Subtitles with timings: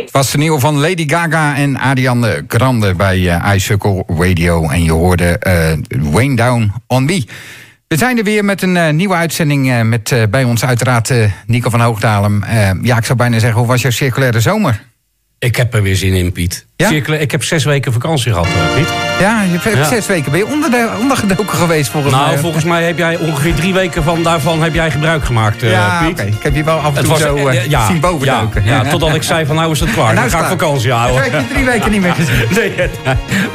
[0.00, 3.56] Het was de nieuwe van Lady Gaga en Ariane Grande bij uh,
[4.06, 4.68] Radio.
[4.68, 7.24] En je hoorde uh, Wayne Down on Me.
[7.88, 11.12] We zijn er weer met een uh, nieuwe uitzending met bij ons uiteraard
[11.46, 12.44] Nico van Hoogdalem.
[12.82, 14.82] ja, ik zou bijna zeggen, hoe was jouw circulaire zomer?
[15.40, 16.66] Ik heb er weer zin in, Piet.
[16.76, 16.90] Ja?
[17.18, 18.88] Ik heb zes weken vakantie gehad, Piet.
[19.20, 20.30] Ja, je hebt zes weken.
[20.30, 22.32] Ben je onder de, ondergedoken geweest volgens nou, mij?
[22.32, 26.02] Nou, volgens mij heb jij ongeveer drie weken van daarvan heb jij gebruik gemaakt, ja,
[26.06, 26.20] Piet.
[26.20, 28.64] Ik heb je wel af en toe zo uh, ja, zien bovenduiken.
[28.64, 30.14] Ja, ja, totdat ik zei van nou is het klaar.
[30.20, 31.24] Dan ga ik vakantie houden.
[31.24, 32.48] Ik heb je drie weken niet meer gezien.
[32.58, 32.72] nee,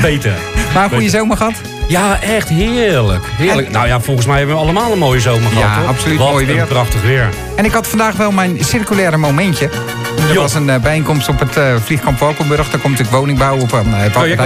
[0.01, 0.33] beter.
[0.73, 1.53] Maar een goede zomer gehad?
[1.87, 3.25] Ja, echt heerlijk.
[3.37, 3.69] heerlijk.
[3.69, 5.83] Nou ja, volgens mij hebben we allemaal een mooie zomer gehad.
[5.83, 6.65] Ja, absoluut Wat mooi weer.
[6.65, 7.29] prachtig weer.
[7.55, 9.69] En ik had vandaag wel mijn circulaire momentje.
[10.29, 12.69] Er was een uh, bijeenkomst op het uh, vliegkamp Valkenburg.
[12.69, 14.39] Daar komt natuurlijk woningbouw op een uh.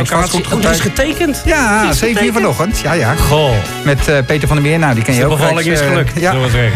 [0.54, 1.42] Oh, dat is getekend?
[1.46, 2.80] Ja, 7 uur vanochtend.
[2.80, 3.16] Ja, ja.
[3.16, 3.52] Goh.
[3.86, 4.80] Met uh, Peter van der Meer.
[4.80, 5.30] Nou, die ken je ook.
[5.30, 6.20] De bevalling is gelukt.
[6.20, 6.34] Ja,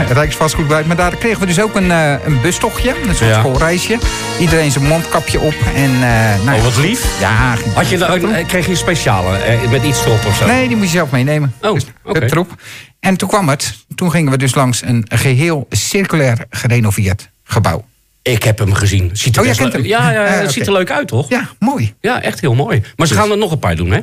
[0.09, 0.83] Rijksvastgoed bij.
[0.83, 2.89] Maar daar kregen we dus ook een, een bustochtje.
[3.07, 3.39] Een soort ja.
[3.39, 3.97] schoolreisje.
[4.39, 5.55] Iedereen zijn mondkapje op.
[5.75, 5.99] En,
[6.45, 7.19] nou, oh, wat lief.
[7.19, 7.55] Ja.
[7.73, 9.37] Had je dan, kreeg je een speciale
[9.69, 10.45] met iets erop of zo?
[10.45, 11.53] Nee, die moest je zelf meenemen.
[11.61, 12.27] Oh, dus, okay.
[12.27, 12.51] erop.
[12.99, 13.73] En toen kwam het.
[13.95, 17.85] Toen gingen we dus langs een geheel circulair gerenoveerd gebouw.
[18.23, 19.09] Ik heb hem gezien.
[19.13, 19.85] Ziet er oh, jij kent hem?
[19.85, 20.51] Ja, ja het uh, okay.
[20.51, 21.29] ziet er leuk uit, toch?
[21.29, 21.93] Ja, mooi.
[22.01, 22.83] Ja, echt heel mooi.
[22.95, 23.99] Maar ze gaan er nog een paar doen, hè?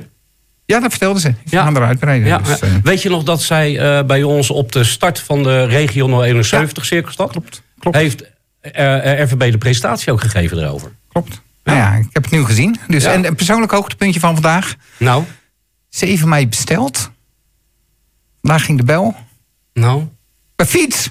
[0.66, 1.34] Ja, dat vertelden ze.
[1.44, 1.62] Ze ja.
[1.62, 2.28] gaan eruit breiden.
[2.28, 2.38] Ja.
[2.38, 2.74] Dus, uh...
[2.82, 6.82] Weet je nog dat zij uh, bij ons op de start van de regio 71
[6.82, 6.88] ja.
[6.88, 7.30] Cirkelstad...
[7.30, 7.96] Klopt, klopt.
[7.96, 8.24] heeft
[8.62, 10.92] RVB de presentatie ook gegeven erover.
[11.08, 11.40] Klopt.
[11.64, 11.72] Ja.
[11.72, 12.76] Nou ja, ik heb het nu gezien.
[12.88, 14.74] Dus, En een persoonlijk hoogtepuntje van vandaag.
[14.96, 15.24] Nou?
[15.88, 17.10] 7 mei besteld.
[18.42, 19.14] Daar ging de bel.
[19.72, 20.06] Nou?
[20.56, 21.10] Een fiets.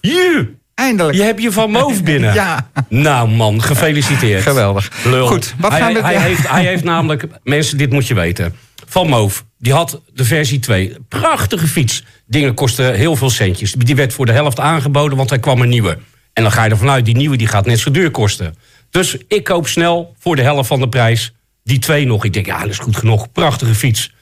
[0.00, 0.56] Je.
[0.78, 1.16] Eindelijk.
[1.16, 2.34] Je hebt je van Moof binnen.
[2.34, 2.70] ja.
[2.88, 4.42] Nou man, gefeliciteerd.
[4.42, 4.90] Geweldig.
[5.04, 5.26] Lul.
[5.26, 6.00] Goed, wat hij, gaan we...
[6.00, 7.26] Hij heeft, hij heeft namelijk...
[7.42, 8.54] Mensen, dit moet je weten.
[8.86, 10.96] Van Moof, die had de versie 2.
[11.08, 12.04] Prachtige fiets.
[12.26, 13.72] Dingen kosten heel veel centjes.
[13.72, 15.98] Die werd voor de helft aangeboden, want er kwam een nieuwe.
[16.32, 18.54] En dan ga je ervan uit, die nieuwe die gaat net zo duur kosten.
[18.90, 21.32] Dus ik koop snel voor de helft van de prijs
[21.64, 22.24] die twee nog.
[22.24, 23.32] Ik denk, ja, dat is goed genoeg.
[23.32, 24.12] Prachtige fiets.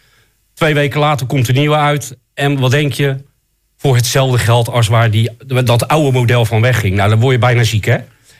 [0.55, 2.17] Twee weken later komt de nieuwe uit.
[2.35, 3.17] En wat denk je?
[3.87, 5.31] Voor hetzelfde geld als waar die,
[5.65, 6.95] dat oude model van wegging.
[6.95, 7.97] Nou, dan word je bijna ziek, hè?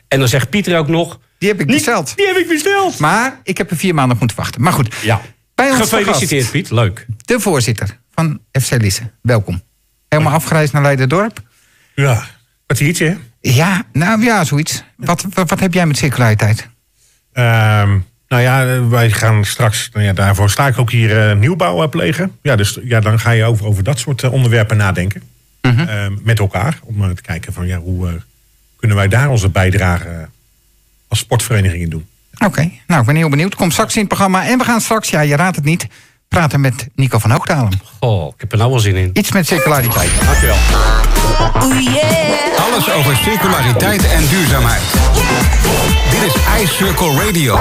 [0.09, 1.19] En dan zegt Pieter ook nog...
[1.39, 2.17] Die heb ik besteld.
[2.17, 2.99] Die heb ik besteld.
[2.99, 4.63] Maar ik heb er vier maanden op moeten wachten.
[4.63, 4.95] Maar goed.
[5.03, 5.21] Ja.
[5.55, 6.71] Bij ons Gefeliciteerd, Piet.
[6.71, 7.07] Leuk.
[7.25, 9.11] De voorzitter van FC Lisse.
[9.23, 9.63] Welkom.
[10.09, 11.41] Helemaal afgereisd naar Leiderdorp.
[11.95, 12.25] Ja,
[12.67, 13.17] kwartiertje, hè?
[13.41, 14.85] Ja, nou ja, zoiets.
[14.97, 16.69] Wat, wat, wat heb jij met circulariteit?
[17.33, 21.83] Um, nou ja, wij gaan straks, nou ja, daarvoor sta ik ook hier uh, nieuwbouw
[21.83, 22.39] uh, plegen.
[22.43, 25.35] Ja, dus ja, dan ga je over, over dat soort uh, onderwerpen nadenken.
[25.73, 25.87] Mhm.
[25.87, 26.19] -hmm.
[26.23, 26.79] met elkaar.
[26.83, 28.21] Om te kijken van ja, hoe
[28.77, 30.29] kunnen wij daar onze bijdrage
[31.09, 32.07] als sportverenigingen doen.
[32.35, 32.81] Oké, okay.
[32.87, 33.55] nou ik ben heel benieuwd.
[33.55, 34.47] Kom straks in het programma.
[34.47, 35.87] En we gaan straks, ja je raadt het niet,
[36.29, 37.81] praten met Nico van Hoogdalen.
[38.01, 39.11] Oh, ik heb er nou wel zin in.
[39.13, 40.11] Iets met circulariteit.
[40.25, 40.57] Dankjewel.
[41.63, 42.67] Oh yeah.
[42.67, 44.83] Alles over circulariteit en duurzaamheid.
[46.11, 47.59] Dit is iCircle Radio.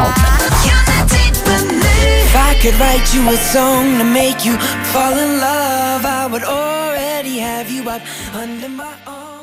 [2.23, 6.43] If I could write you a song to make you fall in love, I would
[7.55, 8.01] have you up
[8.33, 9.35] under my arm.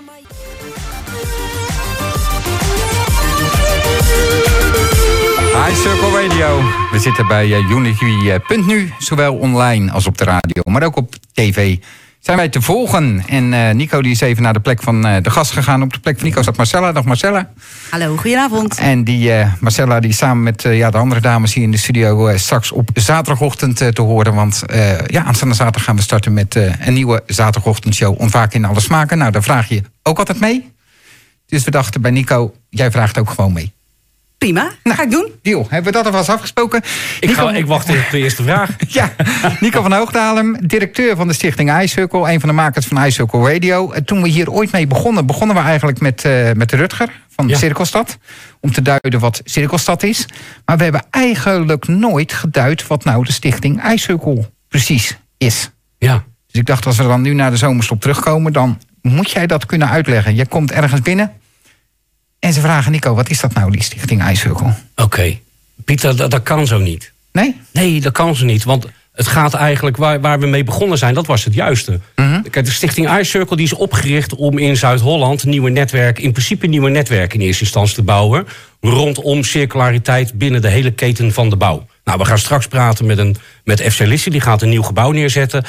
[5.71, 6.61] iCircle Radio.
[6.91, 11.77] We zitten bij uh, Unity.nu, zowel online als op de radio, maar ook op tv.
[12.23, 13.23] Zijn wij te volgen.
[13.27, 15.83] En uh, Nico die is even naar de plek van uh, de gast gegaan.
[15.83, 16.93] Op de plek van Nico staat Marcella.
[16.93, 17.53] Dag Marcella.
[17.91, 18.79] Hallo, goedenavond.
[18.79, 22.37] En die uh, Marcella die samen met ja, de andere dames hier in de studio
[22.37, 24.35] straks op zaterdagochtend te horen.
[24.35, 24.63] Want
[25.07, 28.21] ja, aanstaande zaterdag gaan we starten met een nieuwe zaterdagochtendshow.
[28.21, 29.19] Ontwaken in alle smaken.
[29.19, 30.73] Nou, daar vraag je ook altijd mee.
[31.47, 33.73] Dus we dachten bij Nico, jij vraagt ook gewoon mee.
[34.43, 35.33] Prima, nou, ga ik doen.
[35.43, 36.83] Deal, hebben we dat alvast afgesproken?
[37.21, 37.47] Ik, Nico...
[37.47, 38.71] ga, ik wacht op de eerste vraag.
[38.89, 39.13] ja,
[39.61, 42.33] Nico van Hoogdalem, directeur van de stichting iCircle.
[42.33, 43.93] Een van de makers van iCircle Radio.
[44.05, 47.57] Toen we hier ooit mee begonnen, begonnen we eigenlijk met, uh, met Rutger van ja.
[47.57, 48.19] Cirkelstad.
[48.61, 50.27] Om te duiden wat Cirkelstad is.
[50.65, 55.71] Maar we hebben eigenlijk nooit geduid wat nou de stichting iCircle precies is.
[55.99, 56.25] Ja.
[56.47, 58.53] Dus ik dacht, als we dan nu naar de zomerstop terugkomen...
[58.53, 60.35] dan moet jij dat kunnen uitleggen.
[60.35, 61.33] Je komt ergens binnen...
[62.43, 64.67] En ze vragen, Nico, wat is dat nou, die stichting iCircle?
[64.67, 65.03] Oké.
[65.03, 65.41] Okay.
[65.85, 67.13] Pieter, dat, dat, kan zo niet.
[67.33, 67.61] Nee?
[67.73, 68.65] Nee, dat kan zo niet.
[68.65, 72.01] Want het gaat eigenlijk, waar, waar we mee begonnen zijn, dat was het juiste.
[72.17, 72.51] Mm -hmm.
[72.51, 75.45] Kijk, de stichting iCircle die is opgericht om in Zuid-Holland...
[75.45, 78.47] nieuwe netwerk, in principe nieuwe netwerken in eerste instantie te bouwen...
[78.81, 81.87] rondom circulariteit binnen de hele keten van de bouw.
[82.05, 85.11] Nou, we gaan straks praten met, een, met FC Lisse, die gaat een nieuw gebouw
[85.11, 85.65] neerzetten...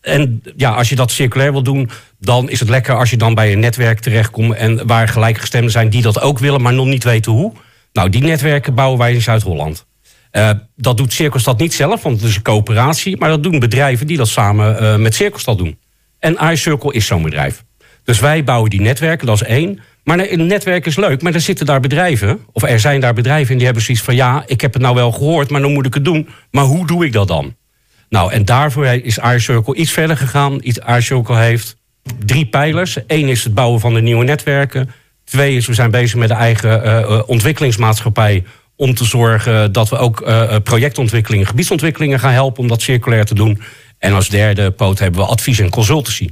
[0.00, 3.34] En ja, als je dat circulair wil doen, dan is het lekker als je dan
[3.34, 7.04] bij een netwerk terechtkomt en waar gelijkgestemden zijn die dat ook willen, maar nog niet
[7.04, 7.52] weten hoe.
[7.92, 9.86] Nou, die netwerken bouwen wij in Zuid-Holland.
[10.32, 14.06] Uh, dat doet Cirkelstad niet zelf, want het is een coöperatie, maar dat doen bedrijven
[14.06, 15.78] die dat samen uh, met Cirkelstad doen.
[16.18, 17.64] En iCircle is zo'n bedrijf.
[18.04, 19.80] Dus wij bouwen die netwerken, dat is één.
[20.04, 23.50] Maar een netwerk is leuk, maar er zitten daar bedrijven, of er zijn daar bedrijven
[23.50, 25.86] en die hebben zoiets van: ja, ik heb het nou wel gehoord, maar dan moet
[25.86, 26.28] ik het doen.
[26.50, 27.56] Maar hoe doe ik dat dan?
[28.10, 30.60] Nou, en daarvoor is iCircle iets verder gegaan.
[30.96, 31.76] iCircle heeft
[32.24, 32.98] drie pijlers.
[33.06, 34.90] Eén is het bouwen van de nieuwe netwerken.
[35.24, 38.44] Twee is, we zijn bezig met de eigen eh, eh, ontwikkelingsmaatschappij
[38.76, 43.34] om te zorgen dat we ook uh, projectontwikkelingen, gebiedsontwikkelingen gaan helpen om dat circulair te
[43.34, 43.62] doen.
[43.98, 46.28] En als derde poot hebben we advies en consultancy.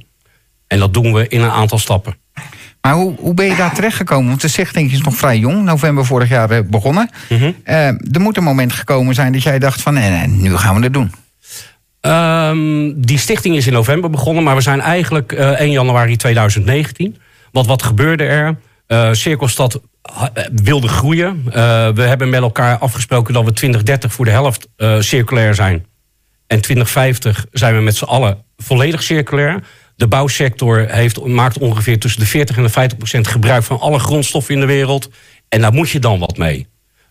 [0.66, 2.16] En dat doen we in een aantal stappen.
[2.80, 4.28] Maar hoe, hoe ben je daar terechtgekomen?
[4.28, 7.10] Want de stichting is nog vrij jong, november vorig jaar begonnen.
[7.28, 7.52] Mhm.
[7.64, 10.82] er moet een moment gekomen zijn dat jij dacht van nee, nee nu gaan we
[10.82, 11.10] het doen.
[12.08, 17.16] Um, die stichting is in november begonnen, maar we zijn eigenlijk uh, 1 januari 2019.
[17.52, 18.56] Want wat gebeurde er?
[18.88, 19.80] Uh, Cirkelstad
[20.52, 21.44] wilde groeien.
[21.94, 24.68] We hebben met elkaar afgesproken dat we 2030 voor de helft
[24.98, 25.86] circulair zijn.
[26.46, 29.62] En 2050 zijn we met z'n allen volledig circulair.
[29.96, 33.98] De bouwsector heeft, maakt ongeveer tussen de 40 en de 50 procent gebruik van alle
[33.98, 35.10] grondstoffen in de wereld.
[35.48, 36.66] En daar moet je dan wat mee.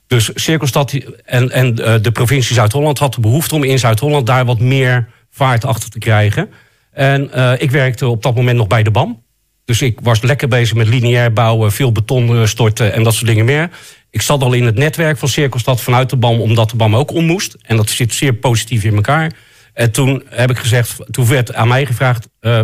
[0.07, 0.93] Dus Cirkelstad
[1.25, 5.65] en, en de provincie Zuid-Holland had de behoefte om in Zuid-Holland daar wat meer vaart
[5.65, 6.49] achter te krijgen.
[6.91, 9.23] En uh, ik werkte op dat moment nog bij de BAM.
[9.65, 13.45] Dus ik was lekker bezig met lineair bouwen, veel beton storten en dat soort dingen
[13.45, 13.69] meer.
[14.09, 17.11] Ik zat al in het netwerk van Cirkelstad vanuit de BAM, omdat de BAM ook
[17.11, 17.57] om moest.
[17.61, 19.31] En dat zit zeer positief in elkaar.
[19.73, 22.61] En toen heb ik gezegd, toen werd aan mij gevraagd: uh,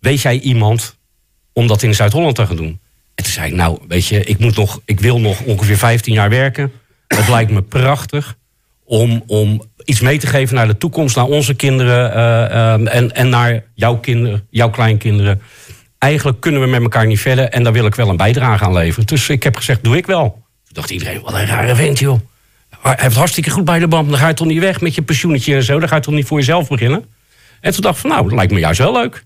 [0.00, 0.98] weet jij iemand
[1.52, 2.80] om dat in Zuid-Holland te gaan doen?
[3.18, 6.12] En toen zei ik, nou, weet je, ik, moet nog, ik wil nog ongeveer 15
[6.12, 6.72] jaar werken.
[7.06, 8.36] Het lijkt me prachtig
[8.84, 13.28] om, om iets mee te geven naar de toekomst, naar onze kinderen uh, en, en
[13.28, 15.40] naar jouw kinderen, jouw kleinkinderen.
[15.98, 18.72] Eigenlijk kunnen we met elkaar niet verder en daar wil ik wel een bijdrage aan
[18.72, 19.06] leveren.
[19.06, 20.30] Dus ik heb gezegd, doe ik wel.
[20.30, 22.20] Toen dacht iedereen, wat een rare vent joh.
[22.82, 24.08] Hij heeft hartstikke goed bij de band.
[24.08, 25.78] Dan ga je toch niet weg met je pensioentje en zo.
[25.78, 27.04] Dan ga je toch niet voor jezelf beginnen.
[27.60, 29.24] En toen dacht ik van, nou, dat lijkt me juist wel leuk.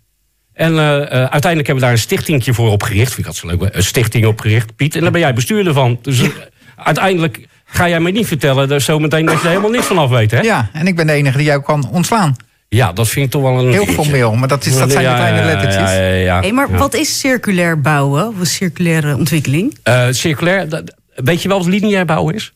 [0.54, 3.18] En uh, uh, uiteindelijk hebben we daar een stichtingje voor opgericht.
[3.18, 4.94] Ik had zo leuk, een stichting opgericht, Piet.
[4.94, 5.98] En daar ben jij bestuurder van.
[6.02, 6.28] Dus uh,
[6.76, 10.10] uiteindelijk ga jij mij niet vertellen dus zometeen dat je er helemaal niks van af
[10.10, 10.40] weet, hè?
[10.40, 12.36] Ja, en ik ben de enige die jou kan ontslaan.
[12.68, 13.72] Ja, dat vind ik toch wel een...
[13.72, 15.90] Heel formeel, maar dat, is, dat zijn ja, de kleine lettertjes.
[15.90, 18.28] Ja, ja, ja, hey, maar wat is circulair bouwen?
[18.28, 19.78] Of circulaire ontwikkeling?
[20.10, 20.82] circulair,
[21.14, 22.52] weet je wel wat lineair bouwen is?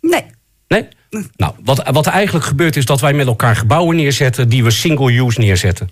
[0.00, 0.24] Nee.
[0.68, 0.88] Nee?
[1.36, 4.48] Nou, wat, wat er eigenlijk gebeurt is dat wij met elkaar gebouwen neerzetten...
[4.48, 5.90] die we single-use neerzetten.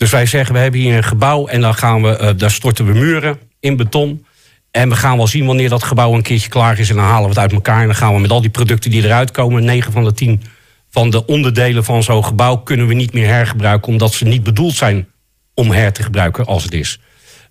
[0.00, 2.86] Dus wij zeggen, we hebben hier een gebouw en dan gaan we, uh, daar storten
[2.86, 4.26] we muren in beton.
[4.70, 6.90] En we gaan wel zien wanneer dat gebouw een keertje klaar is.
[6.90, 7.80] En dan halen we het uit elkaar.
[7.80, 10.42] En dan gaan we met al die producten die eruit komen, 9 van de 10
[10.90, 14.74] van de onderdelen van zo'n gebouw kunnen we niet meer hergebruiken, omdat ze niet bedoeld
[14.74, 15.08] zijn
[15.54, 17.00] om her te gebruiken als het is.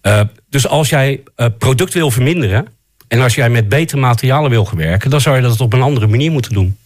[0.01, 2.67] Uh, dus als jij uh, product wil verminderen
[3.07, 6.07] en als jij met betere materialen wil werken, dan zou je dat op een andere
[6.07, 6.77] manier moeten doen.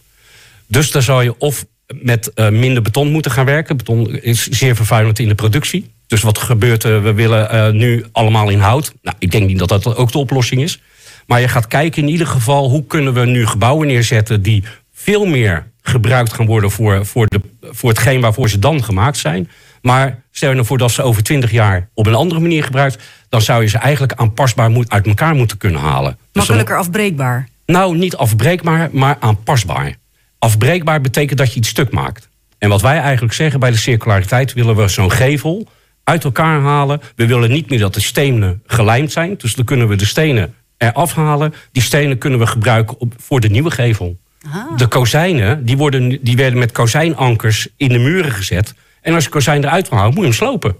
[0.66, 3.76] Dus dan zou je of met uh, minder beton moeten gaan werken.
[3.76, 5.92] Beton is zeer vervuilend in de productie.
[6.06, 7.02] Dus wat gebeurt er?
[7.02, 8.92] We willen uh, nu allemaal in hout.
[9.02, 10.80] Nou, ik denk niet dat dat ook de oplossing is.
[11.26, 15.26] Maar je gaat kijken in ieder geval hoe kunnen we nu gebouwen neerzetten die veel
[15.26, 19.50] meer gebruikt gaan worden voor, voor, de, voor hetgeen waarvoor ze dan gemaakt zijn.
[19.82, 23.02] Maar stel je nou voor dat ze over twintig jaar op een andere manier gebruikt,
[23.28, 26.18] dan zou je ze eigenlijk aanpasbaar moet, uit elkaar moeten kunnen halen.
[26.32, 27.48] Makkelijker dus dan, afbreekbaar?
[27.66, 29.96] Nou, niet afbreekbaar, maar aanpasbaar.
[30.44, 32.28] Afbreekbaar betekent dat je iets stuk maakt.
[32.58, 35.68] En wat wij eigenlijk zeggen bij de circulariteit, willen we zo'n gevel
[36.02, 37.00] uit elkaar halen.
[37.16, 39.34] We willen niet meer dat de stenen gelijmd zijn.
[39.38, 41.54] Dus dan kunnen we de stenen eraf halen.
[41.72, 44.16] Die stenen kunnen we gebruiken op, voor de nieuwe gevel.
[44.46, 44.76] Aha.
[44.76, 48.74] De kozijnen die, worden, die werden met kozijnankers in de muren gezet.
[49.00, 50.76] En als je kozijn eruit wil halen, moet je hem slopen.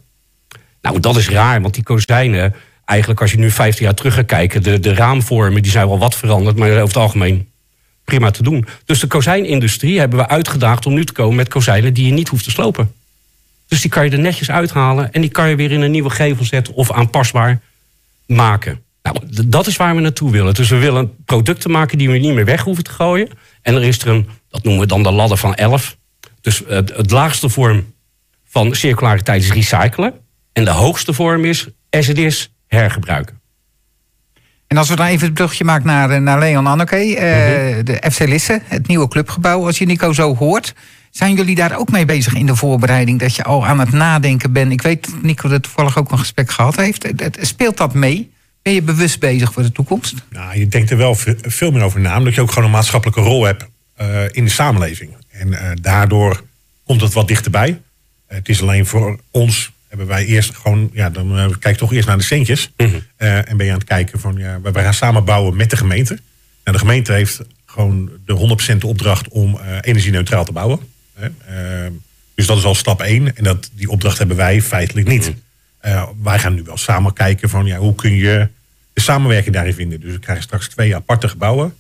[0.81, 2.55] Nou, dat is raar, want die kozijnen...
[2.85, 4.63] eigenlijk als je nu 15 jaar terug gaat kijken...
[4.63, 6.57] de, de raamvormen die zijn wel wat veranderd...
[6.57, 7.53] maar over het algemeen
[8.05, 8.67] prima te doen.
[8.85, 12.29] Dus de kozijnindustrie hebben we uitgedaagd om nu te komen met kozijnen die je niet
[12.29, 12.93] hoeft te slopen.
[13.69, 16.11] Dus die kan je er netjes uithalen en die kan je weer in een nieuwe
[16.11, 17.61] gevel zetten of aanpasbaar
[18.27, 18.83] maken.
[19.03, 20.55] Nou, dat is waar we naartoe willen.
[20.55, 23.29] Dus we willen producten maken die we niet meer weg hoeven te gooien.
[23.63, 25.97] En er is er een, dat noemen we dan de ladder van 11.
[26.41, 27.95] Dus het, het laagste vorm
[28.45, 30.15] van circulariteit is recyclen.
[30.53, 33.41] En de hoogste vorm is, as it is, hergebruiken.
[34.67, 37.85] En als we dan even het brugje maken naar, naar Leon Anneke, uh, Mhm.
[37.85, 39.67] de FC Lisse, het nieuwe clubgebouw.
[39.67, 40.75] Als je Nico zo hoort,
[41.11, 43.19] zijn jullie daar ook mee bezig in de voorbereiding?
[43.21, 44.73] Dat je al aan het nadenken bent.
[44.73, 47.07] Ik weet dat Nico er toevallig ook een gesprek gehad heeft.
[47.41, 48.33] Speelt dat mee?
[48.63, 50.15] Ben je bewust bezig voor de toekomst?
[50.31, 52.71] Nou, je denkt er wel ve- veel meer over na, omdat je ook gewoon een
[52.71, 53.65] maatschappelijke rol hebt
[53.97, 55.11] eh, in de samenleving.
[55.31, 56.43] En eh, daardoor
[56.87, 57.81] komt het wat dichterbij.
[58.27, 61.81] Eh, het is alleen voor ons, hebben wij eerst gewoon, ja, dan eh, kijk je
[61.81, 62.71] toch eerst naar de centjes.
[62.77, 65.71] Eh, en ben je aan het kijken van, ja, we, we gaan samen bouwen met
[65.71, 66.19] de gemeente.
[66.65, 70.79] Nou, de gemeente heeft gewoon de 100% de opdracht om eh energie-neutraal te bouwen.
[71.15, 71.27] Hè.
[71.27, 71.91] Eh,
[72.35, 73.37] dus dat is al stap 1.
[73.37, 75.33] En dat, die opdracht hebben wij feitelijk niet.
[75.79, 78.49] Eh, wij gaan nu wel samen kijken van, ja, hoe kun je
[78.93, 80.01] de samenwerking daarin vinden.
[80.01, 81.75] Dus we krijgen straks twee aparte gebouwen.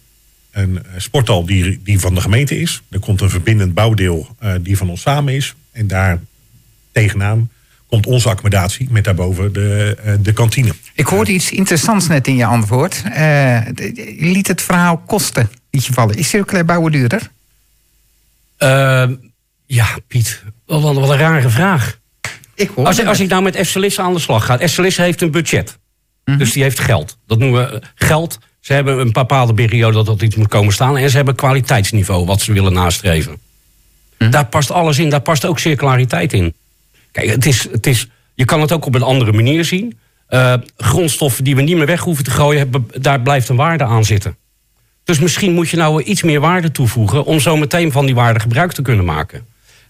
[0.50, 2.82] Een sporthal die, die van de gemeente is.
[2.90, 5.54] Er komt een verbindend bouwdeel die van ons samen is.
[5.72, 6.20] En daar
[6.92, 7.50] tegenaan
[7.94, 10.74] komt onze accommodatie met daarboven de, eh, de kantine.
[10.94, 13.02] Ik hoorde iets interessants net in je antwoord.
[13.12, 16.16] Eh, je liet het verhaal kosten liet je vallen.
[16.16, 17.30] Is circulair bouwen duurder?
[18.56, 19.04] Eh,
[19.66, 21.98] ja, Piet, wat, wat wat een rare vraag.
[22.54, 24.58] Ik hoor Als, als ik nou met Eftelis aan de slag ga.
[24.58, 25.78] Eftelis heeft een budget.
[26.24, 27.18] Dus die heeft geld.
[27.26, 28.38] Dat noemen we eh, geld.
[28.60, 30.96] Ze hebben een bepaalde periode dat dat iets moet komen staan.
[30.96, 33.38] En ze hebben kwaliteitsniveau wat ze willen nastreven.
[34.30, 35.10] Daar past alles in.
[35.10, 36.54] Daar past ook circulariteit in.
[37.14, 39.98] Kijk, het is, het is, je kan het ook op een andere manier zien.
[40.26, 44.04] Eh, grondstoffen die we niet meer weg hoeven te gooien, daar blijft een waarde aan
[44.04, 44.36] zitten.
[45.04, 48.40] Dus misschien moet je nou iets meer waarde toevoegen om zo meteen van die waarde
[48.40, 49.46] gebruik te kunnen maken.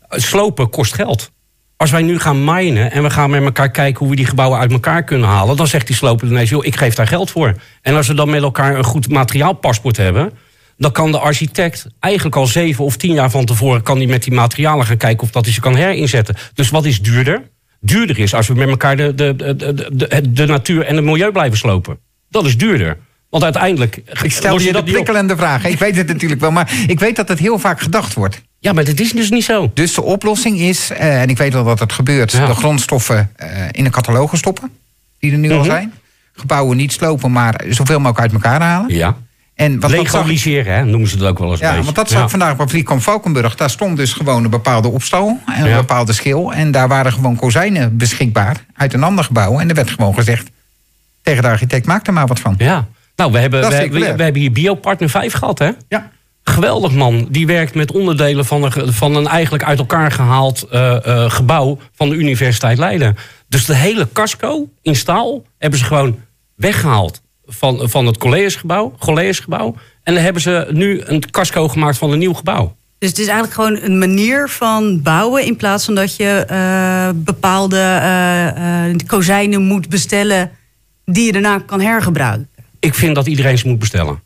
[0.09, 1.31] Eh, Slopen kost geld.
[1.77, 4.59] Als wij nu gaan minen en we gaan met elkaar kijken hoe we die gebouwen
[4.59, 7.55] uit elkaar kunnen halen, dan zegt die sloper ineens, joh, ik geef daar geld voor.
[7.83, 10.33] En als we dan met elkaar een goed materiaalpaspoort hebben,
[10.77, 14.23] dan kan de architect eigenlijk al zeven of tien jaar van tevoren kan die met
[14.23, 16.37] die materialen gaan kijken of dat hij ze kan herinzetten.
[16.55, 17.43] Dus wat is duurder?
[17.81, 21.05] Duurder is als we met elkaar de, de, de, de, de, de natuur en het
[21.05, 21.99] milieu blijven slopen.
[22.31, 22.97] Dat is duurder.
[23.31, 24.01] Want uiteindelijk.
[24.23, 25.65] Ik stel je de prikkelende vraag.
[25.65, 28.43] Ik weet het natuurlijk wel, maar ik weet dat het heel vaak gedacht wordt.
[28.59, 29.71] Ja, maar dat is dus niet zo.
[29.75, 32.47] Dus de oplossing is, eh, en ik weet wel dat het gebeurt, Ja.
[32.47, 34.71] de grondstoffen eh, in een catalogus stoppen.
[35.19, 35.67] Die er nu al Mhm.
[35.67, 35.93] zijn.
[36.33, 38.95] Gebouwen niet slopen, maar zoveel mogelijk uit elkaar halen.
[38.95, 39.17] Ja.
[39.55, 41.61] En wat dat zag, Legaliseren, hè, noemen ze het ook wel eens.
[41.61, 42.25] een ja, want dat zag Ja.
[42.25, 43.55] ik vandaag op Vliegkamp Valkenburg.
[43.55, 45.77] Daar stond dus gewoon een bepaalde opstal en een Ja.
[45.77, 46.53] bepaalde schil.
[46.53, 49.59] En daar waren gewoon kozijnen beschikbaar uit een ander gebouw.
[49.59, 50.51] En er werd gewoon gezegd
[51.23, 52.55] tegen de architect, maak er maar wat van.
[52.59, 52.87] Ja.
[53.17, 55.71] Nou, we hebben, we, hebben hier Biopartner 5 gehad, hè?
[55.89, 56.11] Ja.
[56.45, 57.27] Geweldig man.
[57.31, 61.79] Die werkt met onderdelen van een, van een eigenlijk uit elkaar gehaald eh, eh, gebouw
[61.95, 63.17] van de Universiteit Leiden.
[63.49, 66.19] Dus de hele casco in staal hebben ze gewoon
[66.55, 69.75] weggehaald van, van het collegegebouw, collegegebouw.
[70.03, 72.77] En dan hebben ze nu een casco gemaakt van een nieuw gebouw.
[72.99, 75.45] Dus het is eigenlijk gewoon een manier van bouwen...
[75.45, 80.51] in plaats van dat je eh, bepaalde eh, eh, kozijnen moet bestellen...
[81.05, 82.49] die je daarna kan hergebruiken.
[82.79, 84.23] Ik vind dat iedereen ze moet bestellen.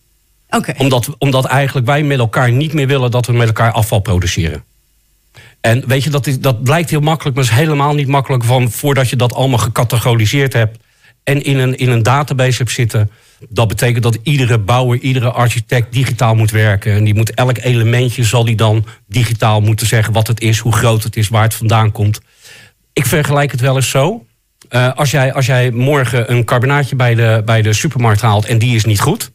[0.51, 0.75] Oké.
[0.77, 4.65] Omdat, omdat eigenlijk wij met elkaar niet meer willen dat we met elkaar afval produceren.
[5.61, 8.71] En weet je, dat, is, dat blijkt heel makkelijk, maar is helemaal niet makkelijk van
[8.71, 10.79] voordat je dat allemaal gecategoriseerd hebt
[11.29, 13.11] en in een, in een database hebt zitten.
[13.49, 16.93] Dat betekent dat iedere bouwer, iedere architect digitaal moet werken.
[16.93, 20.73] En die moet elk elementje zal die dan digitaal moeten zeggen wat het is, hoe
[20.73, 22.21] groot het is, waar het vandaan komt.
[22.93, 24.27] Ik vergelijk het wel eens zo.
[24.69, 28.59] Eh, als, jij, als jij morgen een carbonaatje bij de, bij de supermarkt haalt en
[28.59, 29.31] die is niet goed,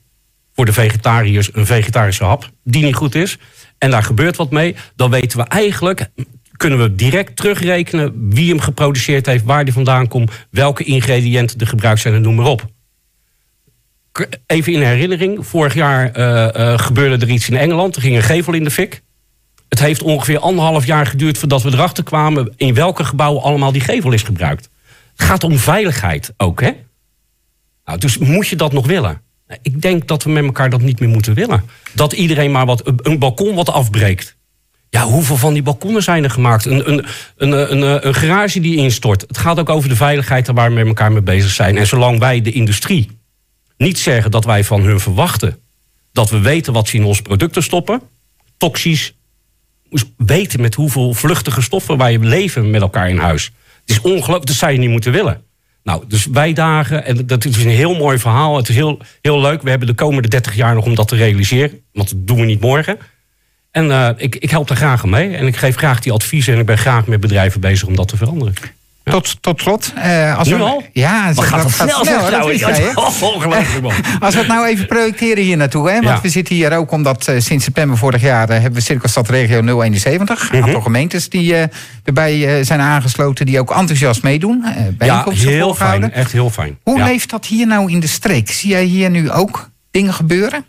[0.55, 3.37] voor de vegetariërs een vegetarische hap die niet goed is.
[3.77, 4.75] En daar gebeurt wat mee.
[4.95, 6.09] Dan weten we eigenlijk,
[6.63, 11.67] kunnen we direct terugrekenen wie hem geproduceerd heeft, waar die vandaan komt, welke ingrediënten er
[11.67, 12.65] gebruikt zijn en noem maar op.
[14.45, 17.95] Even in herinnering, vorig jaar eh, eh, gebeurde er iets in Engeland.
[17.95, 19.01] Er ging een gevel in de fik.
[19.69, 23.81] Het heeft ongeveer anderhalf jaar geduurd voordat we erachter kwamen in welke gebouwen allemaal die
[23.81, 24.69] gevel is gebruikt.
[25.15, 26.71] Het gaat om veiligheid ook, hè?
[27.85, 29.21] Nou, dus moet je dat nog willen?
[29.47, 31.63] Nou, Ik denk dat we met elkaar dat niet meer moeten willen.
[31.93, 34.35] Dat iedereen maar wat, een balkon wat afbreekt.
[34.93, 36.65] Ja, hoeveel van die balkonnen zijn er gemaakt?
[36.65, 37.05] Een, een,
[37.37, 39.21] een, een, een, een garage die instort.
[39.21, 41.77] Het gaat ook over de veiligheid waar we met elkaar mee bezig zijn.
[41.77, 43.19] En zolang wij de industrie
[43.77, 45.59] niet zeggen dat wij van hun verwachten
[46.11, 48.01] dat we weten wat ze in onze producten stoppen,
[48.57, 49.13] toxisch,
[50.17, 53.51] weten met hoeveel vluchtige stoffen wij leven met elkaar in huis.
[53.81, 55.43] Het is ongelooflijk, dat zou je niet moeten willen.
[55.83, 58.57] Nou, dus wij dagen, en dat is een heel mooi verhaal.
[58.57, 59.61] Het is heel, heel leuk.
[59.61, 61.79] We hebben de komende 30 jaar nog om dat te realiseren.
[61.91, 62.97] Want dat doen we niet morgen.
[63.73, 65.35] En eh, ik, ik help daar graag mee.
[65.35, 66.53] En ik geef graag die adviezen.
[66.53, 68.53] En ik ben graag met bedrijven bezig om dat te veranderen.
[69.03, 69.93] Tot, tot slot.
[69.95, 70.83] eh, als Nu we, al?
[70.93, 72.91] Ja, Wat gaat dat snel, dat jij?
[73.33, 73.93] Ongelooflijk, man.
[74.19, 75.93] Als we het nou even projecteren hier naartoe, hè?
[75.93, 76.21] want Ja.
[76.21, 80.49] we zitten hier ook omdat eh, sinds september vorig jaar hebben we Cirkelstad Regio 071.
[80.51, 80.65] Een Mhm.
[80.67, 81.55] aantal gemeentes die
[82.03, 84.65] erbij zijn aangesloten, die ook enthousiast meedoen.
[84.99, 86.11] Ja, heel fijn.
[86.11, 86.77] Echt heel fijn.
[86.83, 87.05] Hoe ja.
[87.05, 88.49] leeft dat hier nou in de streek?
[88.51, 90.65] Zie jij hier nu ook dingen gebeuren?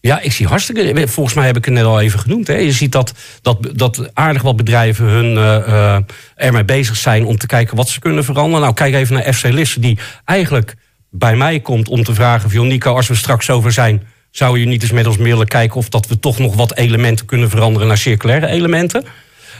[0.00, 1.08] Ja, ik zie hartstikke.
[1.08, 2.46] Volgens mij heb ik het net al even genoemd.
[2.46, 2.54] Hè.
[2.54, 3.12] Je ziet dat,
[3.42, 5.98] dat, dat aardig wat bedrijven hun, eh,
[6.34, 8.60] ermee bezig zijn om te kijken wat ze kunnen veranderen.
[8.60, 10.74] Nou, kijk even naar FC Lisse, die eigenlijk
[11.10, 14.66] bij mij komt om te vragen: van, Nico, als we straks zover zijn, zou je
[14.66, 17.88] niet eens met ons willen kijken of dat we toch nog wat elementen kunnen veranderen
[17.88, 19.04] naar circulaire elementen?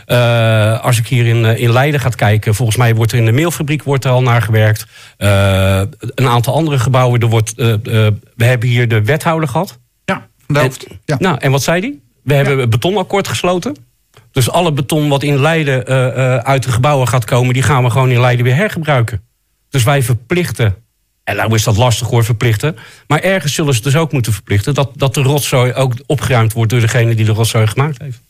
[0.06, 3.32] Eh, als ik hier in, in Leiden ga kijken, volgens mij wordt er in de
[3.32, 4.86] meelfabriek wordt er al naar gewerkt.
[5.16, 7.20] Een aantal andere gebouwen.
[7.20, 9.78] Er wordt, we hebben hier de wethouder gehad.
[11.04, 11.16] Ja.
[11.18, 11.98] Nou, en wat zei hij?
[12.22, 13.76] We hebben een betonakkoord gesloten.
[14.32, 17.84] Dus alle beton wat in Leiden eh, eh, uit de gebouwen gaat komen, die gaan
[17.84, 19.22] we gewoon in Leiden weer hergebruiken.
[19.68, 20.76] Dus wij verplichten
[21.24, 22.76] En nou is dat lastig hoor, verplichten.
[23.06, 24.74] Maar ergens zullen ze dus ook moeten verplichten...
[24.74, 28.20] dat, dat de rotzooi ook opgeruimd wordt door degene die de rotzooi gemaakt heeft.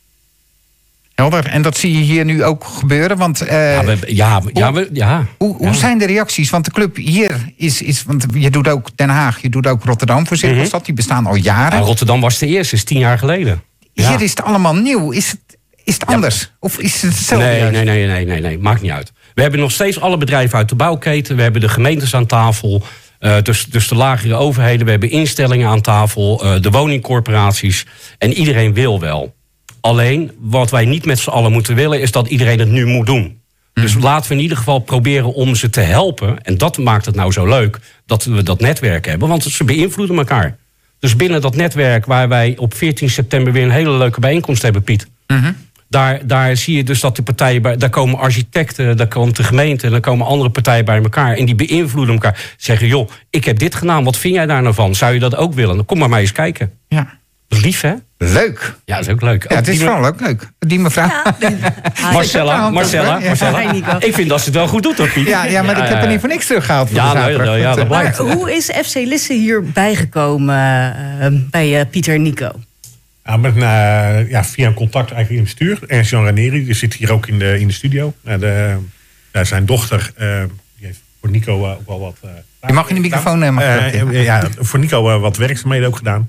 [1.18, 1.46] Helder.
[1.46, 3.16] En dat zie je hier nu ook gebeuren.
[3.16, 6.50] Want, uh, ja, we, ja, ja, we, ja, hoe, hoe zijn de reacties?
[6.50, 8.04] Want de club hier is, is.
[8.04, 10.80] Want je doet ook Den Haag, je doet ook Rotterdam voor Cirkelstad.
[10.80, 11.78] Mm Die bestaan al jaren.
[11.78, 13.62] Ja, Rotterdam was de eerste, is tien jaar geleden.
[13.92, 15.10] Hier is het allemaal nieuw.
[15.10, 16.52] Is het, is het anders?
[16.60, 17.46] Of is het hetzelfde?
[17.46, 19.12] Nee, nee, nee, nee, nee, nee, maakt niet uit.
[19.34, 21.36] We hebben nog steeds alle bedrijven uit de bouwketen.
[21.36, 22.82] We hebben de gemeentes aan tafel.
[23.20, 24.84] Uh, dus, dus de lagere overheden.
[24.84, 26.44] We hebben instellingen aan tafel.
[26.44, 27.86] Uh, de woningcorporaties.
[28.18, 29.36] En iedereen wil wel.
[29.80, 32.00] Alleen, wat wij niet met z'n allen moeten willen...
[32.00, 33.40] is dat iedereen het nu moet doen.
[33.74, 36.42] Dus laten we in ieder geval proberen om ze te helpen.
[36.42, 39.28] En dat maakt het nou zo leuk dat we dat netwerk hebben.
[39.28, 40.56] Want ze beïnvloeden elkaar.
[40.98, 43.52] Dus binnen dat netwerk waar wij op 14 september...
[43.52, 45.08] weer een hele leuke bijeenkomst hebben, Piet...
[45.26, 45.52] Mhm.
[45.90, 47.76] Daar, daar zie je dus dat de partijen bij.
[47.76, 51.36] Daar komen architecten, daar komt de gemeente, en dan komen andere partijen bij elkaar.
[51.36, 52.54] En die beïnvloeden elkaar.
[52.56, 54.94] Zeggen, joh, ik heb dit gedaan, wat vind jij daar nou van?
[54.94, 55.76] Zou je dat ook willen?
[55.76, 56.72] Dan kom maar maar eens kijken.
[56.88, 57.18] Ja.
[57.48, 57.94] Lief, hè?
[58.18, 58.74] Leuk.
[58.84, 59.50] Ja, dat is ook leuk.
[59.50, 60.48] Ja, het is vooral ook leuk.
[60.58, 61.08] Die mevrouw.
[62.12, 64.00] Marcella, Marcella, Marcella.
[64.00, 65.26] Ik vind dat ze het wel goed doet, hoor, Piet.
[65.26, 66.88] Ja, ja maar ik heb er niet voor niks teruggehaald.
[66.88, 67.58] Voor Ja, de nou, zaterdag.
[67.58, 68.18] ja, dat Maar blijkt.
[68.18, 70.56] hoe is FC Lisse hier bijgekomen
[71.20, 72.50] eh, bij eh, Pieter en Nico?
[73.24, 75.88] Ja, met, eh, ja, via een contact eigenlijk in het bestuur.
[75.96, 78.14] Ernst Jan Ranieri, die zit hier ook in de, in de studio.
[78.24, 78.76] Ja, de,
[79.32, 80.42] ja, zijn dochter, eh,
[80.76, 82.16] die heeft voor Nico eh, ook wel wat...
[82.22, 82.30] eh,
[82.66, 85.96] Je mag in de microfoon, eh, Eh, eh, ja, voor Nico eh, wat werkzaamheden ook
[85.96, 86.28] gedaan.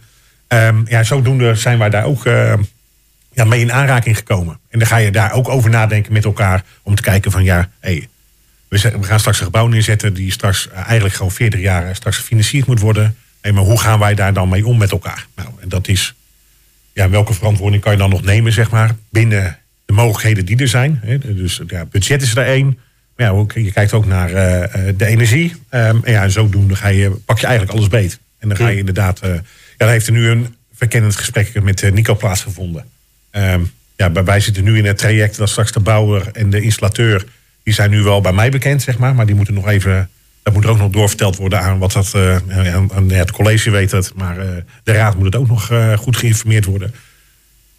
[0.49, 2.53] Ehm, ja, zodoende zijn wij daar ook eh,
[3.33, 4.59] ja, mee in aanraking gekomen.
[4.69, 6.63] En dan ga je daar ook over nadenken met elkaar.
[6.83, 8.07] Om te kijken van ja, hey,
[8.67, 10.13] we, gaan straks een gebouw neerzetten.
[10.13, 13.15] Die straks eh, eigenlijk gewoon 40 jaar eh, straks gefinancierd moet worden.
[13.41, 15.27] Hey, maar hoe gaan wij daar dan mee om met elkaar?
[15.35, 16.15] Nou, en dat is
[16.93, 20.67] ja, welke verantwoording kan je dan nog nemen, zeg maar, binnen de mogelijkheden die er
[20.67, 20.99] zijn.
[21.03, 21.17] Hè?
[21.17, 22.79] Dus ja, budget is er één.
[23.15, 25.55] Maar ja, ook, je kijkt ook naar eh, de energie.
[25.69, 28.19] Ehm, en ja, en zodoende ga je, pak je eigenlijk alles beet.
[28.39, 29.21] En dan ga je inderdaad...
[29.79, 32.85] dan heeft er nu een verkennend gesprek met eh, Nico plaatsgevonden.
[33.31, 33.63] Ehm,
[33.95, 37.25] ja, wij zitten nu in het traject dat straks de bouwer en de installateur...
[37.63, 39.15] die zijn nu wel bij mij bekend, zeg maar.
[39.15, 40.09] Maar die moeten nog even...
[40.43, 42.13] Dat moet er ook nog doorverteld worden aan wat dat...
[42.13, 42.35] eh,
[42.75, 44.47] aan, het college weet het, maar eh,
[44.83, 46.93] de raad moet het ook nog goed geïnformeerd worden.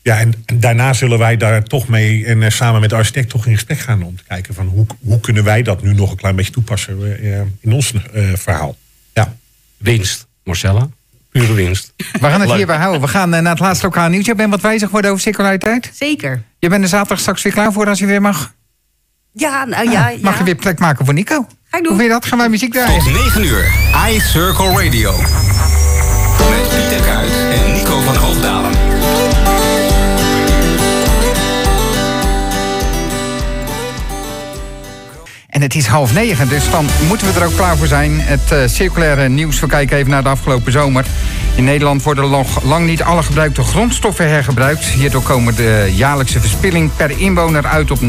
[0.03, 3.55] Ja, en, daarna zullen wij daar toch mee en samen met de architect toch in
[3.55, 6.37] gesprek gaan om te kijken van hoe, hoe kunnen wij dat nu nog een klein
[6.37, 7.21] beetje toepassen
[7.61, 7.93] in ons
[8.35, 8.77] verhaal.
[9.13, 9.37] Ja.
[9.77, 10.89] Winst, Marcella.
[11.31, 11.93] Pure winst.
[11.97, 12.57] We gaan het Leuk.
[12.57, 13.01] hierbij houden.
[13.01, 14.27] We gaan eh, naar het laatste lokaal nieuws.
[14.27, 15.90] Je bent wat wijzig geworden over circulariteit.
[15.95, 16.43] Zeker.
[16.59, 18.55] Je bent er zaterdag straks weer klaar voor als je weer mag.
[19.33, 20.12] Ja, nou ja.
[20.21, 20.38] Mag ja.
[20.38, 21.35] je weer plek maken voor Nico?
[21.35, 21.97] Ga ik Hoe doen.
[21.97, 22.25] vind je dat?
[22.27, 23.03] Gaan wij muziek draaien?
[23.05, 23.64] Tot 9 uur.
[24.09, 25.12] iCircle Radio.
[35.51, 38.21] En het is half negen, dus dan moeten we er ook klaar voor zijn.
[38.21, 39.61] Het eh, circulaire nieuws.
[39.61, 41.05] We kijken even naar de afgelopen zomer.
[41.55, 44.85] In Nederland worden nog lang niet alle gebruikte grondstoffen hergebruikt.
[44.85, 48.07] Hierdoor komen de jaarlijkse verspilling per inwoner uit op 9,8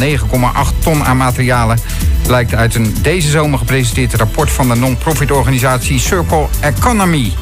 [0.79, 1.79] ton aan materialen.
[2.27, 7.33] Blijkt uit een deze zomer gepresenteerd rapport van de non-profit organisatie Circle Economy.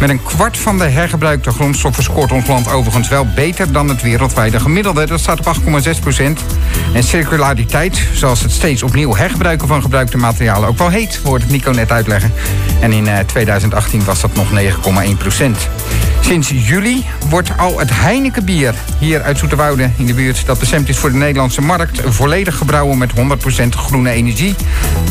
[0.00, 4.02] Met een kwart van de hergebruikte grondstoffen scoort ons land overigens wel beter dan het
[4.02, 5.06] wereldwijde gemiddelde.
[5.06, 6.40] Dat staat op 8,6 procent.
[6.94, 11.50] En circulariteit, zoals het steeds opnieuw hergebruiken van gebruikte materialen ook wel heet, hoort het
[11.50, 12.32] Nico net uitleggen.
[12.80, 15.68] En in eh, 2018 was dat nog 9,1 procent.
[16.20, 20.88] Sinds juli wordt al het Heineken bier hier uit Zoeterwoude in de buurt dat bestemd
[20.88, 23.14] is voor de Nederlandse markt volledig gebrouwen met 100%
[23.68, 24.54] groene energie.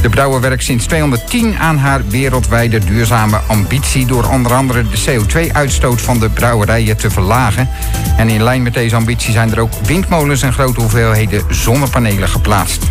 [0.02, 6.02] De brouwer werkt sinds 210 aan haar wereldwijde duurzame ambitie door onder andere de CO2-uitstoot
[6.02, 7.70] van de brouwerijen te verlagen.
[8.18, 12.84] En in lijn met deze ambitie zijn er ook windmolens en grote hoeveelheden zonnepanelen geplaatst.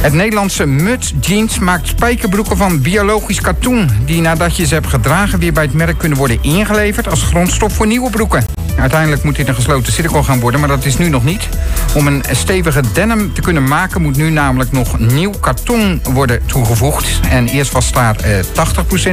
[0.00, 3.90] Het Nederlandse Mut Jeans maakt spijkerbroeken van biologisch katoen...
[4.04, 7.08] die nadat je ze hebt gedragen weer bij het merk kunnen worden ingeleverd...
[7.08, 8.44] als grondstof voor nieuwe broeken.
[8.78, 11.48] Uiteindelijk moet dit een gesloten cirkel gaan worden, maar dat is nu nog niet.
[11.94, 17.20] Om een stevige denim te kunnen maken moet nu namelijk nog nieuw karton worden toegevoegd.
[17.30, 18.38] En eerst was daar eh,